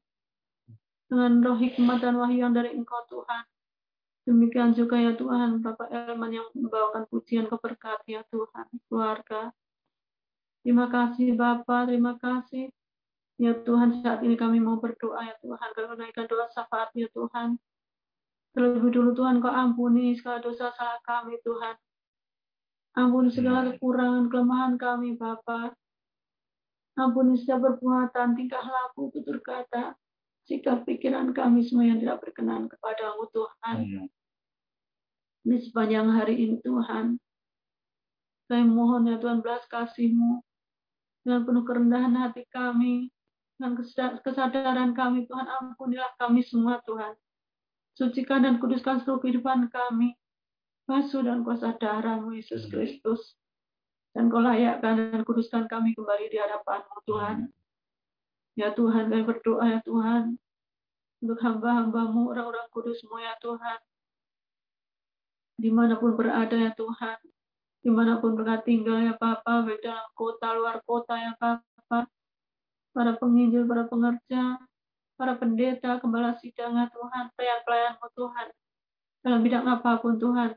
[1.07, 3.47] Dengan roh hikmat dan wahyu yang dari engkau Tuhan.
[4.27, 9.55] Demikian juga ya Tuhan Bapak Elman yang membawakan pujian keberkat ya Tuhan keluarga.
[10.67, 12.75] Terima kasih Bapak, terima kasih.
[13.39, 15.69] Ya Tuhan, saat ini kami mau berdoa ya Tuhan.
[15.77, 17.61] Kami menaikkan doa syafaat ya Tuhan.
[18.57, 21.77] Terlebih dulu Tuhan, Kau ampuni segala dosa salah kami Tuhan.
[22.97, 25.77] Ampuni segala kekurangan kelemahan kami, Bapa.
[26.97, 29.93] Ampuni setiap perbuatan, tingkah laku, tutur kata,
[30.47, 33.77] sikap pikiran kami semua yang tidak berkenan kepada-Mu, Tuhan.
[33.83, 34.07] Hmm.
[35.47, 37.19] Di sepanjang hari ini, Tuhan.
[38.47, 40.39] Kami mohon ya Tuhan belas kasih-Mu
[41.27, 43.11] dengan penuh kerendahan hati kami,
[43.59, 43.75] dengan
[44.23, 47.19] kesadaran kami, Tuhan ampunilah kami semua, Tuhan.
[47.99, 50.15] Sucikan dan kuduskan seluruh kehidupan kami,
[50.87, 53.35] basuh dan kuasa darahmu Yesus Kristus.
[54.15, 57.51] Dan kau layakkan dan kuduskan kami kembali di hadapanmu Tuhan.
[58.57, 60.41] Ya Tuhan, kami berdoa ya Tuhan.
[61.21, 63.79] Untuk hamba-hambamu, orang-orang kudusmu ya Tuhan.
[65.57, 67.19] Di mana pun berada ya Tuhan.
[67.85, 72.09] Di mana pun mereka tinggal ya Papa, baik dalam kota, luar kota ya Papa.
[72.97, 74.57] Para penginjil, para pengerja,
[75.21, 78.47] para pendeta, gembala sidang ya Tuhan, pelayan-pelayanmu Tuhan.
[79.21, 80.57] Dalam bidang apa pun Tuhan.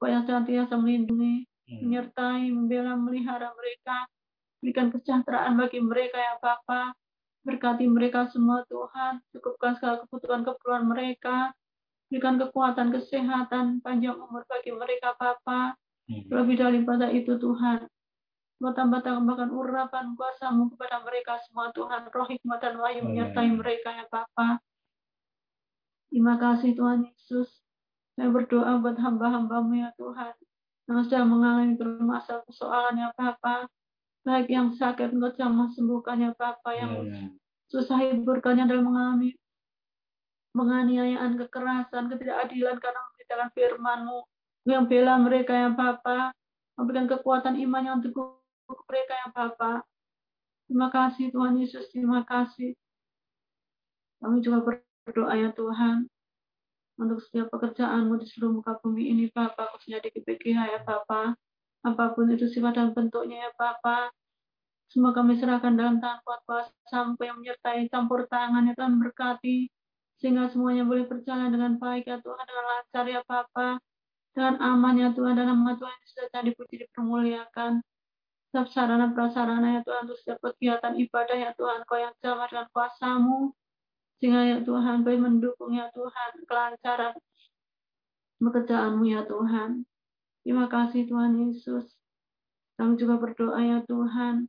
[0.00, 1.86] Kau yang senantiasa melindungi, Hmm.
[1.86, 4.10] menyertai, membela, melihara mereka.
[4.58, 6.90] Berikan kesejahteraan bagi mereka ya Bapa.
[7.40, 9.24] Berkati mereka semua Tuhan.
[9.32, 11.56] Cukupkan segala kebutuhan keperluan mereka.
[12.10, 15.78] Berikan kekuatan, kesehatan, panjang umur bagi mereka Bapa.
[16.10, 17.86] Lebih dari pada itu Tuhan.
[18.60, 22.10] Buat tambah tambahkan urapan kuasamu kepada mereka semua Tuhan.
[22.12, 24.60] Roh hikmat dan wahyu menyertai mereka ya Bapa.
[26.10, 27.48] Terima kasih Tuhan Yesus.
[28.18, 30.34] Saya berdoa buat hamba-hambamu ya Tuhan
[30.90, 33.70] yang sedang mengalami permasalahan persoalan ya Bapak.
[34.20, 37.30] Baik yang sakit engkau jamah sembuhkan ya Bapak, yang yeah, yeah.
[37.72, 39.32] susah hiburkan yang dalam mengalami
[40.52, 44.18] penganiayaan, kekerasan, ketidakadilan karena memberitakan firman-Mu
[44.68, 46.36] yang bela mereka ya Bapak,
[46.76, 48.36] memberikan kekuatan iman yang teguh
[48.84, 49.88] mereka ya Bapak.
[50.68, 52.76] Terima kasih Tuhan Yesus, terima kasih.
[54.20, 54.60] Kami juga
[55.08, 56.06] berdoa ya Tuhan,
[57.00, 61.32] untuk setiap pekerjaanmu di seluruh muka bumi ini, Bapak, khususnya di GPGH ya Bapak.
[61.80, 64.12] Apa pun itu sifat dan bentuknya ya Bapak.
[64.90, 66.72] Semua kami serahkan dalam tangan kuat kuasa
[67.22, 69.70] yang menyertai campur tangan ya Tuhan berkati.
[70.20, 73.80] Sehingga semuanya boleh berjalan dengan baik ya Tuhan, dengan lancar ya Bapak.
[74.36, 77.80] Dengan aman ya Tuhan, dan nama Tuhan yang sudah dipuji dipermuliakan.
[78.50, 82.66] Setiap sarana prasarana ya Tuhan, untuk setiap kegiatan ibadah ya Tuhan, Kau yang jamah dengan
[82.74, 83.54] kuasamu,
[84.20, 87.14] sehingga ya Tuhan, boleh mendukung ya Tuhan, kelancaran
[88.40, 89.84] pekerjaanmu ya Tuhan.
[90.40, 91.86] Terima kasih Tuhan Yesus.
[92.80, 94.48] Kami juga berdoa ya Tuhan,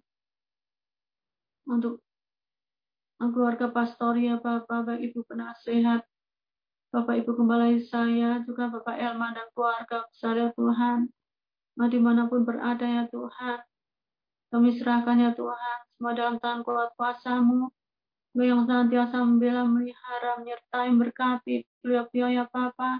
[1.67, 1.99] untuk
[3.19, 6.01] keluarga pastor ya Bapak, Bapak Ibu penasehat,
[6.91, 11.07] Bapak Ibu Gembala saya, juga Bapak Elma dan keluarga besar ya Tuhan.
[11.79, 13.59] Nah, di mana pun berada ya Tuhan,
[14.51, 17.71] kami serahkan ya Tuhan, semua dalam tangan kuat kuasamu,
[18.35, 22.99] yang senantiasa membela, melihara, menyertai, berkati, beliau-beliau ya Bapa.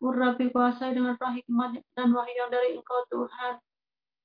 [0.00, 3.60] Urapi kuasai dengan roh hikmat dan wahyu yang dari Engkau Tuhan.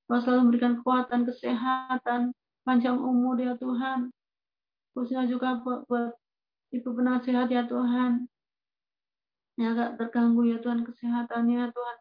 [0.08, 2.32] Kau selalu memberikan kekuatan, kesehatan,
[2.64, 4.08] panjang umur ya Tuhan.
[4.96, 6.16] Khususnya juga buat, buat
[6.72, 8.32] ibu penasehat ya Tuhan.
[9.60, 11.98] Yang agak terganggu ya Tuhan kesehatannya Tuhan.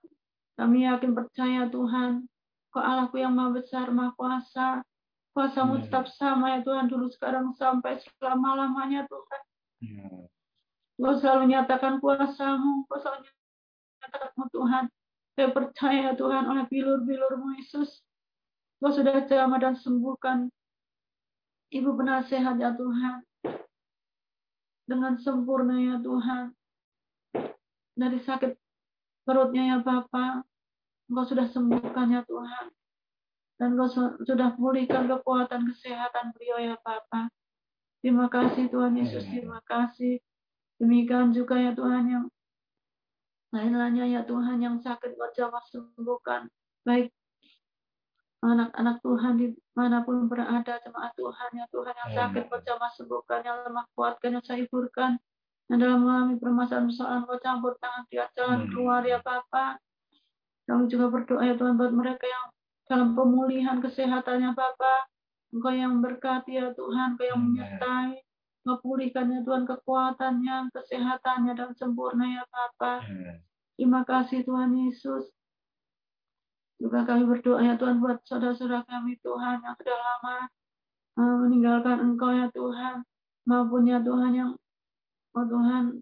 [0.54, 2.30] Kami yakin percaya Tuhan.
[2.70, 4.86] Kau Allahku yang maha besar, maha kuasa.
[5.34, 9.42] Kuasamu tetap sama ya Tuhan dulu sekarang sampai selama-lamanya Tuhan.
[9.82, 10.30] Hmm.
[10.94, 13.26] Kau selalu nyatakan kuasamu, kau selalu
[14.04, 14.84] nyatakan Tuhan.
[15.34, 18.04] Saya percaya Tuhan oleh bilur-bilurmu Yesus.
[18.78, 20.52] Kau sudah jamah dan sembuhkan
[21.72, 23.24] Ibu penasehat ya Tuhan.
[24.84, 26.52] Dengan sempurna ya Tuhan.
[27.96, 28.52] Dari sakit
[29.24, 30.44] perutnya ya Bapak.
[31.10, 32.70] Engkau sudah sembuhkan ya Tuhan
[33.58, 33.86] dan kau
[34.22, 37.30] sudah pulihkan kekuatan kesehatan beliau ya Papa.
[38.02, 40.20] Terima kasih Tuhan Yesus, terima kasih.
[40.76, 42.24] Demikian juga ya Tuhan yang
[43.54, 46.50] lain-lainnya ya Tuhan yang sakit wajah sembuhkan.
[46.82, 47.14] Baik
[48.44, 53.56] anak-anak Tuhan di mana pun berada jemaat Tuhan ya Tuhan yang sakit wajah sembuhkan yang
[53.70, 55.22] lemah kuatkan yang saya hiburkan.
[55.70, 59.80] Yang dalam mengalami permasalahan persoalan kau campur tangan tiap jalan keluar ya Papa
[60.64, 62.44] kami juga berdoa ya Tuhan buat mereka yang
[62.88, 65.12] dalam pemulihan kesehatannya Bapak.
[65.54, 68.23] Engkau yang berkati ya Tuhan, Engkau yang menyertai,
[68.64, 73.04] memulihkan ya Tuhan kekuatannya, kesehatannya dan sempurna ya Bapak.
[73.76, 75.28] Terima kasih Tuhan Yesus.
[76.80, 80.36] Juga kami berdoa ya Tuhan buat saudara-saudara kami Tuhan yang sudah lama
[81.20, 83.04] eh, meninggalkan Engkau ya Tuhan.
[83.44, 84.50] Maupun ya Tuhan yang
[85.36, 86.00] oh Tuhan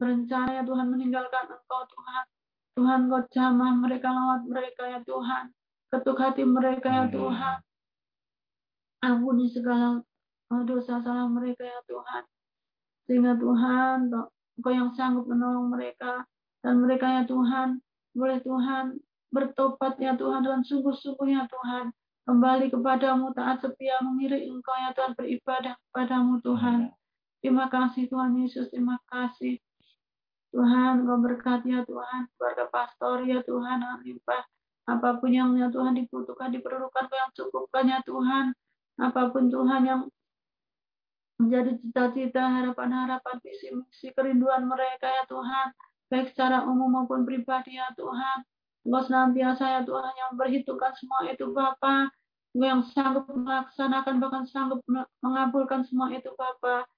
[0.00, 2.24] berencana ya Tuhan meninggalkan Engkau Tuhan.
[2.78, 5.50] Tuhan kau jamah mereka lewat mereka ya Tuhan.
[5.90, 7.58] Ketuk hati mereka ya Tuhan.
[8.98, 10.02] Ampuni segala
[10.48, 12.22] dosa salah mereka ya Tuhan.
[13.04, 14.08] Sehingga Tuhan,
[14.58, 16.24] Engkau yang sanggup menolong mereka.
[16.64, 17.78] Dan mereka ya Tuhan,
[18.16, 18.98] boleh Tuhan
[19.30, 21.92] bertobat ya Tuhan dan sungguh-sungguh ya Tuhan.
[22.28, 26.92] Kembali kepadamu taat setia mengiring Engkau ya Tuhan beribadah kepadamu Tuhan.
[27.40, 29.56] Terima kasih Tuhan Yesus, terima kasih.
[30.52, 34.44] Tuhan, Engkau berkati ya Tuhan, keluarga pastor ya Tuhan, limpah
[34.88, 38.56] Apa pun yang ya Tuhan dibutuhkan, diperlukan, yang cukupkan ya Tuhan.
[38.96, 40.08] Apa pun Tuhan yang
[41.38, 45.70] menjadi cita-cita, harapan-harapan, visi misi, kerinduan mereka ya Tuhan.
[46.08, 48.40] baik secara umum maupun pribadi ya Tuhan.
[48.88, 52.08] Engkau senantiasa ya Tuhan yang memperhitungkan semua itu Bapa.
[52.56, 54.80] Yang sanggup melaksanakan bahkan sanggup
[55.20, 56.88] mengabulkan semua itu Bapa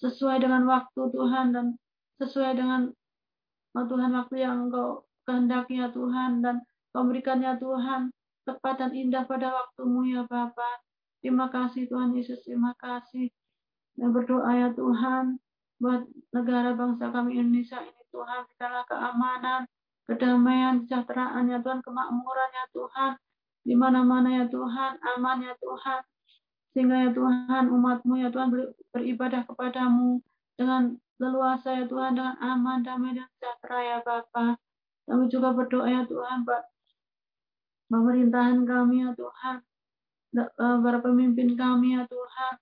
[0.00, 1.66] sesuai dengan waktu Tuhan dan
[2.18, 2.90] sesuai dengan
[3.76, 6.64] oh Tuhan waktu yang Engkau kehendaki ya Tuhan dan
[6.96, 8.10] memberikannya Tuhan
[8.48, 10.80] tepat dan indah pada waktumu ya Bapa.
[11.20, 13.28] Terima kasih Tuhan Yesus, terima kasih.
[13.94, 15.38] Dan berdoa ya Tuhan
[15.78, 19.60] buat negara bangsa kami Indonesia ini Tuhan, berikanlah keamanan,
[20.06, 23.12] kedamaian, kesejahteraan ya Tuhan, kemakmuran ya Tuhan,
[23.64, 26.00] di mana-mana ya Tuhan, aman ya Tuhan,
[26.74, 28.48] sehingga ya Tuhan umatmu ya Tuhan
[28.94, 30.22] beribadah kepadamu
[30.54, 34.58] dengan leluasa ya Tuhan, dengan aman, damai, dan sejahtera ya Bapa.
[35.04, 36.62] Kami juga berdoa ya Tuhan, Pak,
[37.90, 39.56] pemerintahan kami ya Tuhan,
[40.38, 42.54] eh, para pemimpin kami ya Tuhan,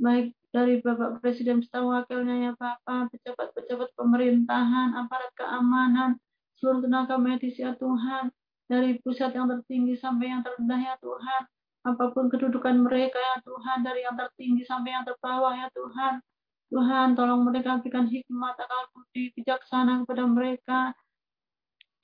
[0.00, 6.14] baik dari Bapak Presiden serta wakilnya ya Bapak, pejabat-pejabat pemerintahan, aparat keamanan,
[6.62, 8.30] seluruh tenaga medis ya Tuhan,
[8.70, 11.42] dari pusat yang tertinggi sampai yang terendah ya Tuhan,
[11.90, 16.22] apa pun kedudukan mereka ya Tuhan, dari yang tertinggi sampai yang terbawah ya Tuhan,
[16.70, 20.80] Tuhan tolong mereka berikan hikmat, akal budi, bijaksana kepada mereka,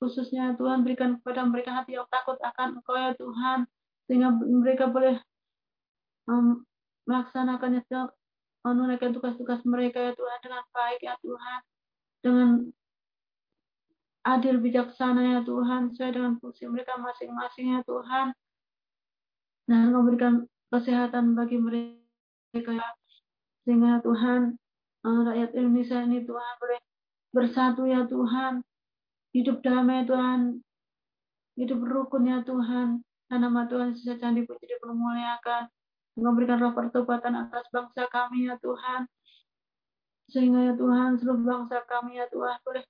[0.03, 3.63] khususnya Tuhan berikan kepada mereka hati yang takut akan Engkau ya Tuhan,
[4.11, 5.23] sehingga mereka boleh
[6.27, 6.67] um,
[7.07, 7.87] melaksanakannya
[8.61, 11.59] menunaikan tugas-tugas mereka ya Tuhan dengan baik ya Tuhan.
[12.21, 12.49] Dengan
[14.21, 15.93] adil bijaksana ya Tuhan.
[15.93, 18.37] Sesuai dengan fungsi mereka masing-masing ya Tuhan.
[19.65, 22.87] Dan memberikan kesehatan bagi mereka ya
[23.61, 24.57] sehingga Tuhan
[25.05, 26.79] eh, rakyat Indonesia ini Tuhan boleh
[27.33, 28.61] bersatu ya Tuhan.
[29.31, 30.61] Hidup damai Tuhan.
[31.57, 33.01] Hidup rukun ya Tuhan.
[33.31, 35.71] Dan nama Tuhan sejak candi puji dipermuliakan
[36.15, 39.07] memberikan roh pertobatan atas bangsa kami ya Tuhan.
[40.31, 42.83] Sehingga ya Tuhan seluruh bangsa kami ya Tuhan boleh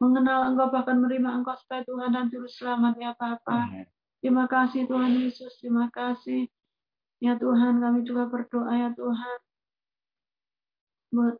[0.00, 3.70] mengenal Engkau bahkan menerima Engkau sebagai Tuhan dan Juru Selamat ya Bapa.
[4.18, 6.50] Terima kasih Tuhan Yesus, terima kasih.
[7.22, 9.38] Ya Tuhan kami juga berdoa ya Tuhan.
[11.14, 11.36] Buat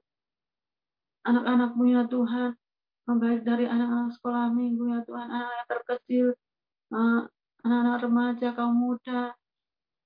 [1.26, 2.54] anak-anakmu ya Tuhan.
[3.12, 6.26] Baik dari anak-anak sekolah minggu ya Tuhan, anak-anak terkecil,
[6.94, 7.22] eh,
[7.66, 9.36] anak-anak remaja, kaum muda,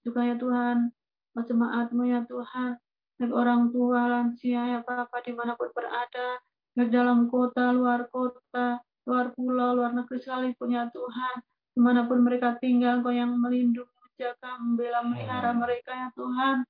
[0.07, 0.95] juga ya Tuhan,
[1.35, 2.79] jemaatmu ya Tuhan,
[3.19, 6.39] baik orang tua, lansia ya Bapak di mana pun berada,
[6.79, 11.43] baik dalam kota, luar kota, luar pulau, luar negeri sekalipun ya Tuhan,
[11.75, 16.63] di mana pun mereka tinggal, Engkau yang melindungi, menjaga, membela, melihara mereka ya Tuhan,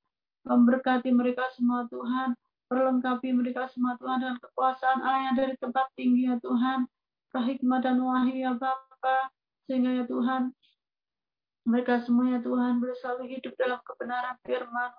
[0.48, 2.34] memberkati mereka semua Tuhan,
[2.66, 6.90] perlengkapi mereka semua Tuhan dengan kekuasaan Allah yang dari tempat tinggi ya Tuhan,
[7.30, 9.30] kehikmah dan wahyu ya Bapa,
[9.66, 10.54] sehingga ya Tuhan
[11.66, 14.90] mereka semua ya Tuhan berselalu hidup dalam kebenaran firman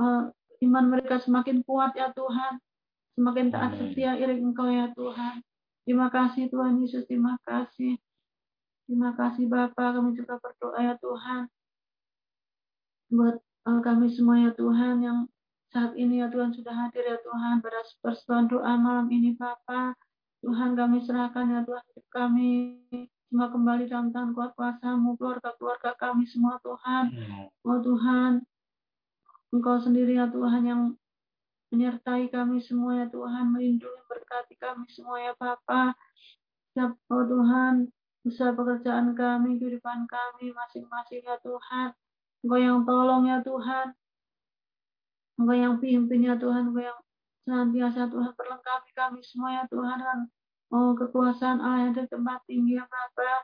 [0.00, 0.32] uh,
[0.64, 2.56] iman mereka semakin kuat ya Tuhan.
[3.20, 5.44] Semakin taat setia iring Engkau ya Tuhan.
[5.84, 8.00] Terima kasih Tuhan Yesus terima kasih.
[8.88, 9.92] Terima kasih Bapa.
[9.92, 11.52] Kami juga berdoa ya Tuhan
[13.10, 13.36] buat
[13.66, 15.18] uh, kami semua ya Tuhan yang
[15.70, 19.92] saat ini ya Tuhan sudah hadir ya Tuhan pada persetujuan doa malam ini Bapa.
[20.40, 22.50] Tuhan kami serahkan ya Tuhan hidup kami
[23.30, 27.14] semua kembali dalam tangan kuat kuasamu, keluarga-keluarga kami semua Tuhan.
[27.14, 27.46] Hmm.
[27.62, 28.42] Oh Tuhan,
[29.54, 30.82] Engkau sendiri ya Tuhan yang
[31.70, 35.94] menyertai kami semua ya Tuhan, melindungi berkati kami semua ya Bapa.
[36.74, 37.94] Ya oh Tuhan,
[38.26, 41.94] usaha pekerjaan kami, kehidupan kami masing-masing ya Tuhan.
[42.42, 43.94] Engkau yang tolong ya Tuhan.
[45.38, 46.98] Engkau yang pimpin ya Tuhan, Engkau yang
[47.46, 50.18] senantiasa Tuhan perlengkapi kami semua ya Tuhan dan
[50.70, 53.42] Oh, kekuasaan Allah yang dari tempat tinggi ya Bapa.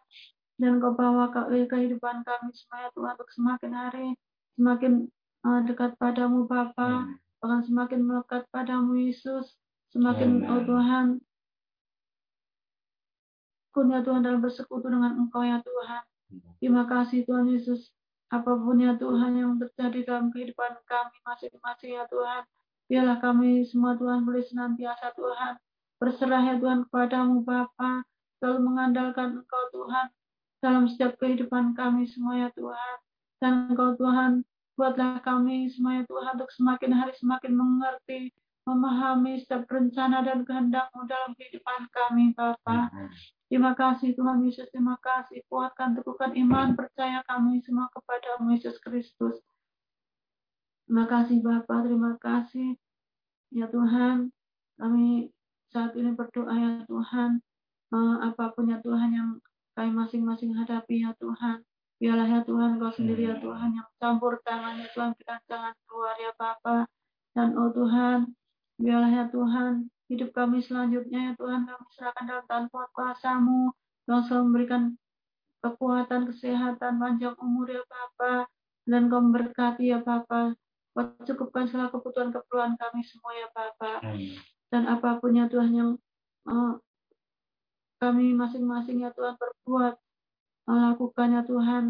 [0.57, 4.09] Dan kau bawa ke kehidupan kami semua ya Tuhan untuk semakin hari
[4.57, 5.11] semakin
[5.43, 7.11] uh, dekat padamu Bapa.
[7.43, 9.59] Bahkan semakin melekat padamu Yesus.
[9.91, 11.19] Semakin oh Tuhan
[13.75, 16.03] kun ya Tuhan dalam bersekutu dengan Engkau ya Tuhan.
[16.63, 17.91] Terima kasih Tuhan Yesus.
[18.31, 22.47] Apa pun ya Tuhan yang terjadi dalam kehidupan kami masing-masing ya Tuhan.
[22.87, 25.59] Biarlah kami semua Tuhan boleh senantiasa Tuhan
[25.97, 28.05] Berserah ya Tuhan kepadamu Bapa,
[28.37, 30.13] selalu mengandalkan Engkau Tuhan
[30.61, 32.97] dalam setiap kehidupan kami semua ya Tuhan.
[33.41, 34.45] Dan Engkau Tuhan,
[34.77, 38.33] buatlah kami semua ya Tuhan untuk semakin hari semakin mengerti,
[38.67, 42.93] memahami setiap rencana dan kehendakmu dalam kehidupan kami Bapa.
[43.47, 45.47] Terima kasih Tuhan Yesus, terima kasih.
[45.47, 49.39] Kuatkan, teguhkan iman, percaya kami semua kepada Yesus Kristus.
[50.85, 52.75] Terima kasih Bapak, terima kasih.
[53.55, 54.35] Ya Tuhan,
[54.83, 55.31] kami
[55.71, 57.43] saat ini berdoa ya Tuhan,
[57.93, 59.29] uh, apa pun ya Tuhan yang
[59.77, 61.63] kami masing-masing hadapi ya Tuhan.
[61.97, 66.17] Biarlah ya Tuhan Kau sendiri ya Tuhan yang campur tangan ya Tuhan kita jangan keluar
[66.17, 66.89] ya Bapa.
[67.37, 68.33] Dan oh Tuhan,
[68.81, 71.69] biarlah ya Tuhan hidup kami selanjutnya ya Tuhan.
[71.69, 73.73] Kami serahkan dalam tangan kuat kuasamu.
[74.09, 74.83] Tuhan selalu memberikan
[75.65, 78.49] kekuatan, kesehatan, panjang umur ya Bapa.
[78.87, 80.57] Dan kau memberkati ya Bapa.
[80.97, 84.01] Cukupkan segala kebutuhan-keperluan kami semua ya Bapa
[84.71, 85.91] dan apa pun ya Tuhan yang
[86.51, 86.79] uh,
[88.03, 89.95] kami masing-masing ya Tuhan berbuat
[90.67, 91.85] melakukan ya Tuhan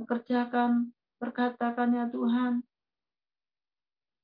[0.00, 0.90] mengerjakan
[1.20, 2.64] berkatakan ya Tuhan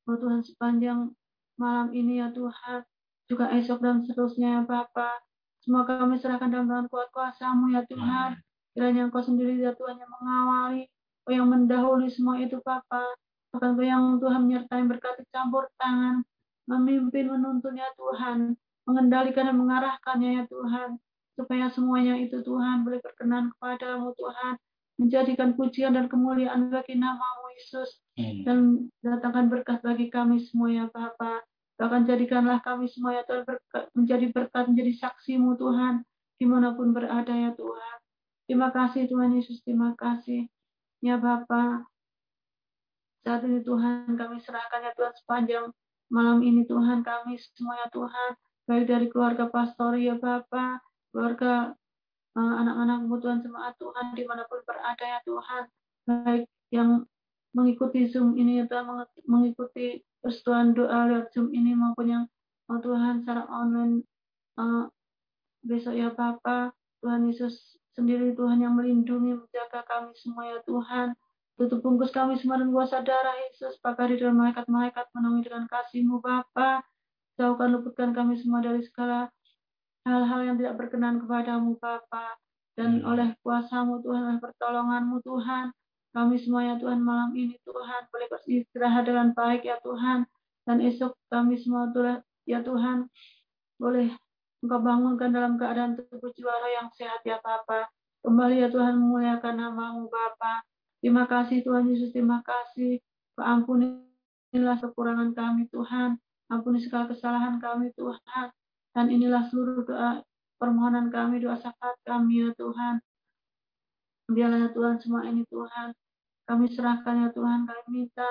[0.08, 1.12] oh Tuhan sepanjang
[1.60, 2.86] malam ini ya Tuhan
[3.28, 5.20] juga esok dan seterusnya ya Bapa.
[5.60, 8.40] Semua kami serahkan dalam tangan kuat kuasamu ya Tuhan.
[8.72, 10.88] Kiranya Engkau sendiri ya Tuhan yang mengawali,
[11.28, 13.04] yang mendahului semua itu Bapa.
[13.52, 16.24] Bahkan yang Tuhan menyertai berkati campur tangan,
[16.68, 18.52] memimpin menuntun ya Tuhan,
[18.84, 21.00] mengendalikan dan mengarahkannya ya Tuhan.
[21.38, 24.60] Supaya semuanya itu Tuhan boleh berkenan kepadamu Tuhan.
[24.98, 28.02] Menjadikan pujian dan kemuliaan bagi namamu Yesus.
[28.18, 31.46] Dan datangkan berkat bagi kami semua ya Bapak.
[31.78, 36.02] Bahkan jadikanlah kami semua ya Tuhan berkat, menjadi berkat, menjadi saksimu Tuhan,
[36.36, 37.96] di mana pun berada ya Tuhan.
[38.50, 40.50] Terima kasih Tuhan Yesus, terima kasih.
[40.98, 41.86] Ya Bapa,
[43.22, 45.70] saat ini Tuhan kami serahkan ya Tuhan sepanjang
[46.08, 48.30] malam ini Tuhan kami semua ya Tuhan,
[48.68, 50.80] baik dari keluarga pastori ya Bapa,
[51.12, 51.72] keluarga
[52.36, 55.62] eh, anak-anakmu Tuhan jemaat Tuhan di mana pun berada ya Tuhan,
[56.08, 57.04] baik yang
[57.52, 58.88] mengikuti Zoom ini ya Tuhan,
[59.28, 62.24] mengikuti persetujuan doa lewat Zoom ini maupun yang
[62.68, 64.04] oh Tuhan secara online
[64.60, 64.90] uh,
[65.64, 71.16] besok ya Bapak Tuhan Yesus sendiri Tuhan yang melindungi menjaga kami semua ya Tuhan
[71.58, 76.86] tutup bungkus kami semua dan kuasa darah Yesus pakari dan malaikat-malaikat menaungi dengan kasihmu Bapa
[77.34, 79.26] jauhkan luputkan kami semua dari segala
[80.06, 82.38] hal-hal yang tidak berkenan kepadamu Bapa
[82.78, 83.10] dan hmm.
[83.10, 85.74] oleh kuasamu Tuhan oleh pertolonganmu Tuhan
[86.18, 90.24] kami semuanya Tuhan malam ini Tuhan boleh beristirahat dengan baik ya Tuhan.
[90.64, 92.18] Dan esok kami semua Tuhan
[92.48, 93.08] ya Tuhan
[93.78, 94.12] boleh
[94.58, 97.86] Engkau bangunkan dalam keadaan tubuh jiwa yang sehat ya Bapa.
[98.26, 100.66] Kembali ya Tuhan memuliakan namamu Bapa.
[100.98, 102.98] Terima kasih Tuhan Yesus, terima kasih.
[103.38, 106.18] Ampunilah kekurangan kami Tuhan.
[106.50, 108.46] Ampuni segala kesalahan kami Tuhan.
[108.96, 110.26] Dan inilah seluruh doa
[110.58, 112.98] permohonan kami, doa syafaat kami ya Tuhan.
[114.28, 115.94] Biarlah ya Tuhan semua ini Tuhan.
[116.48, 118.26] Kami serahkan ya Tuhan, kami minta,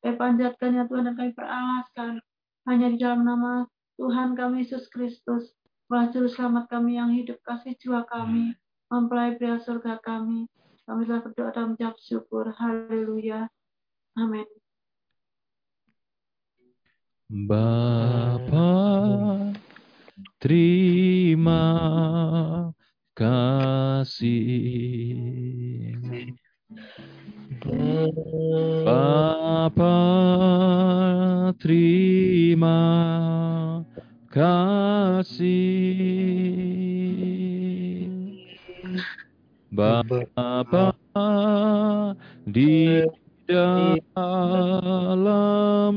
[0.00, 2.18] kami panjatkan ya Tuhan, dan kami peralaskan.
[2.66, 3.68] Hanya di dalam nama
[4.00, 5.54] Tuhan kami Yesus Kristus.
[5.88, 8.52] Juru selamat kami yang hidup, kasih jiwa kami,
[8.92, 10.44] mempelai pria surga kami.
[10.88, 12.48] Kami telah berdoa dan menjawab syukur.
[12.56, 13.52] Haleluya.
[14.16, 14.48] Amin.
[17.28, 18.72] Bapa,
[20.40, 21.60] terima
[23.12, 24.32] kasih.
[28.88, 29.92] Bapa
[31.60, 32.80] terima
[34.32, 35.68] kasih.
[39.78, 40.90] Bapa
[42.42, 42.98] di
[43.46, 44.02] dalam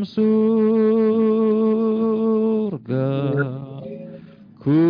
[0.05, 0.37] surga
[4.61, 4.85] ku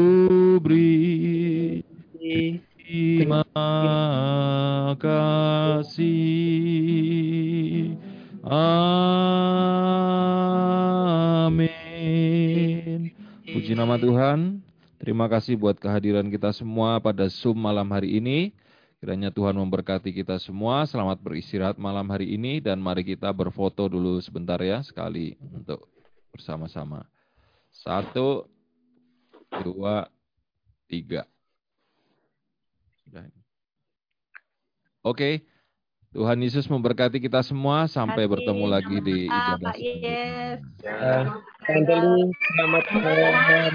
[0.59, 1.79] beri
[2.91, 3.47] Terima
[4.99, 5.95] kasih.
[8.43, 9.15] Amin.
[13.47, 14.59] Puji nama Tuhan.
[14.99, 18.51] Terima kasih buat kehadiran kita semua pada Zoom malam hari ini.
[19.01, 20.85] Kiranya Tuhan memberkati kita semua.
[20.85, 25.89] Selamat beristirahat malam hari ini dan mari kita berfoto dulu sebentar ya sekali untuk
[26.29, 27.09] bersama-sama.
[27.73, 28.45] Satu,
[29.65, 30.05] dua,
[30.85, 31.25] tiga.
[35.01, 35.49] Oke.
[36.13, 40.61] Tuhan Yesus memberkati kita semua sampai Hati, bertemu lagi di ibadah Yes.
[42.37, 43.73] selamat malam.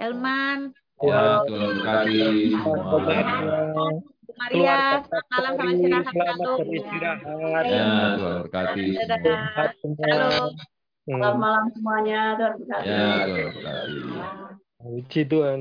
[0.00, 0.72] Elman.
[1.04, 2.20] Ya, Tuhan memberkati
[2.56, 4.15] semua.
[4.34, 6.10] Maria, selamat malam sama istirahat.
[6.10, 7.22] Selamat beristirahat.
[7.62, 7.86] Ya,
[8.18, 8.86] Tuhan memberkati.
[10.02, 10.30] Halo.
[11.06, 12.20] Selamat malam semuanya.
[12.34, 12.88] Tuhan berkati.
[12.90, 14.00] Ya, Tuhan memberkati.
[14.82, 15.60] Puji Tuhan.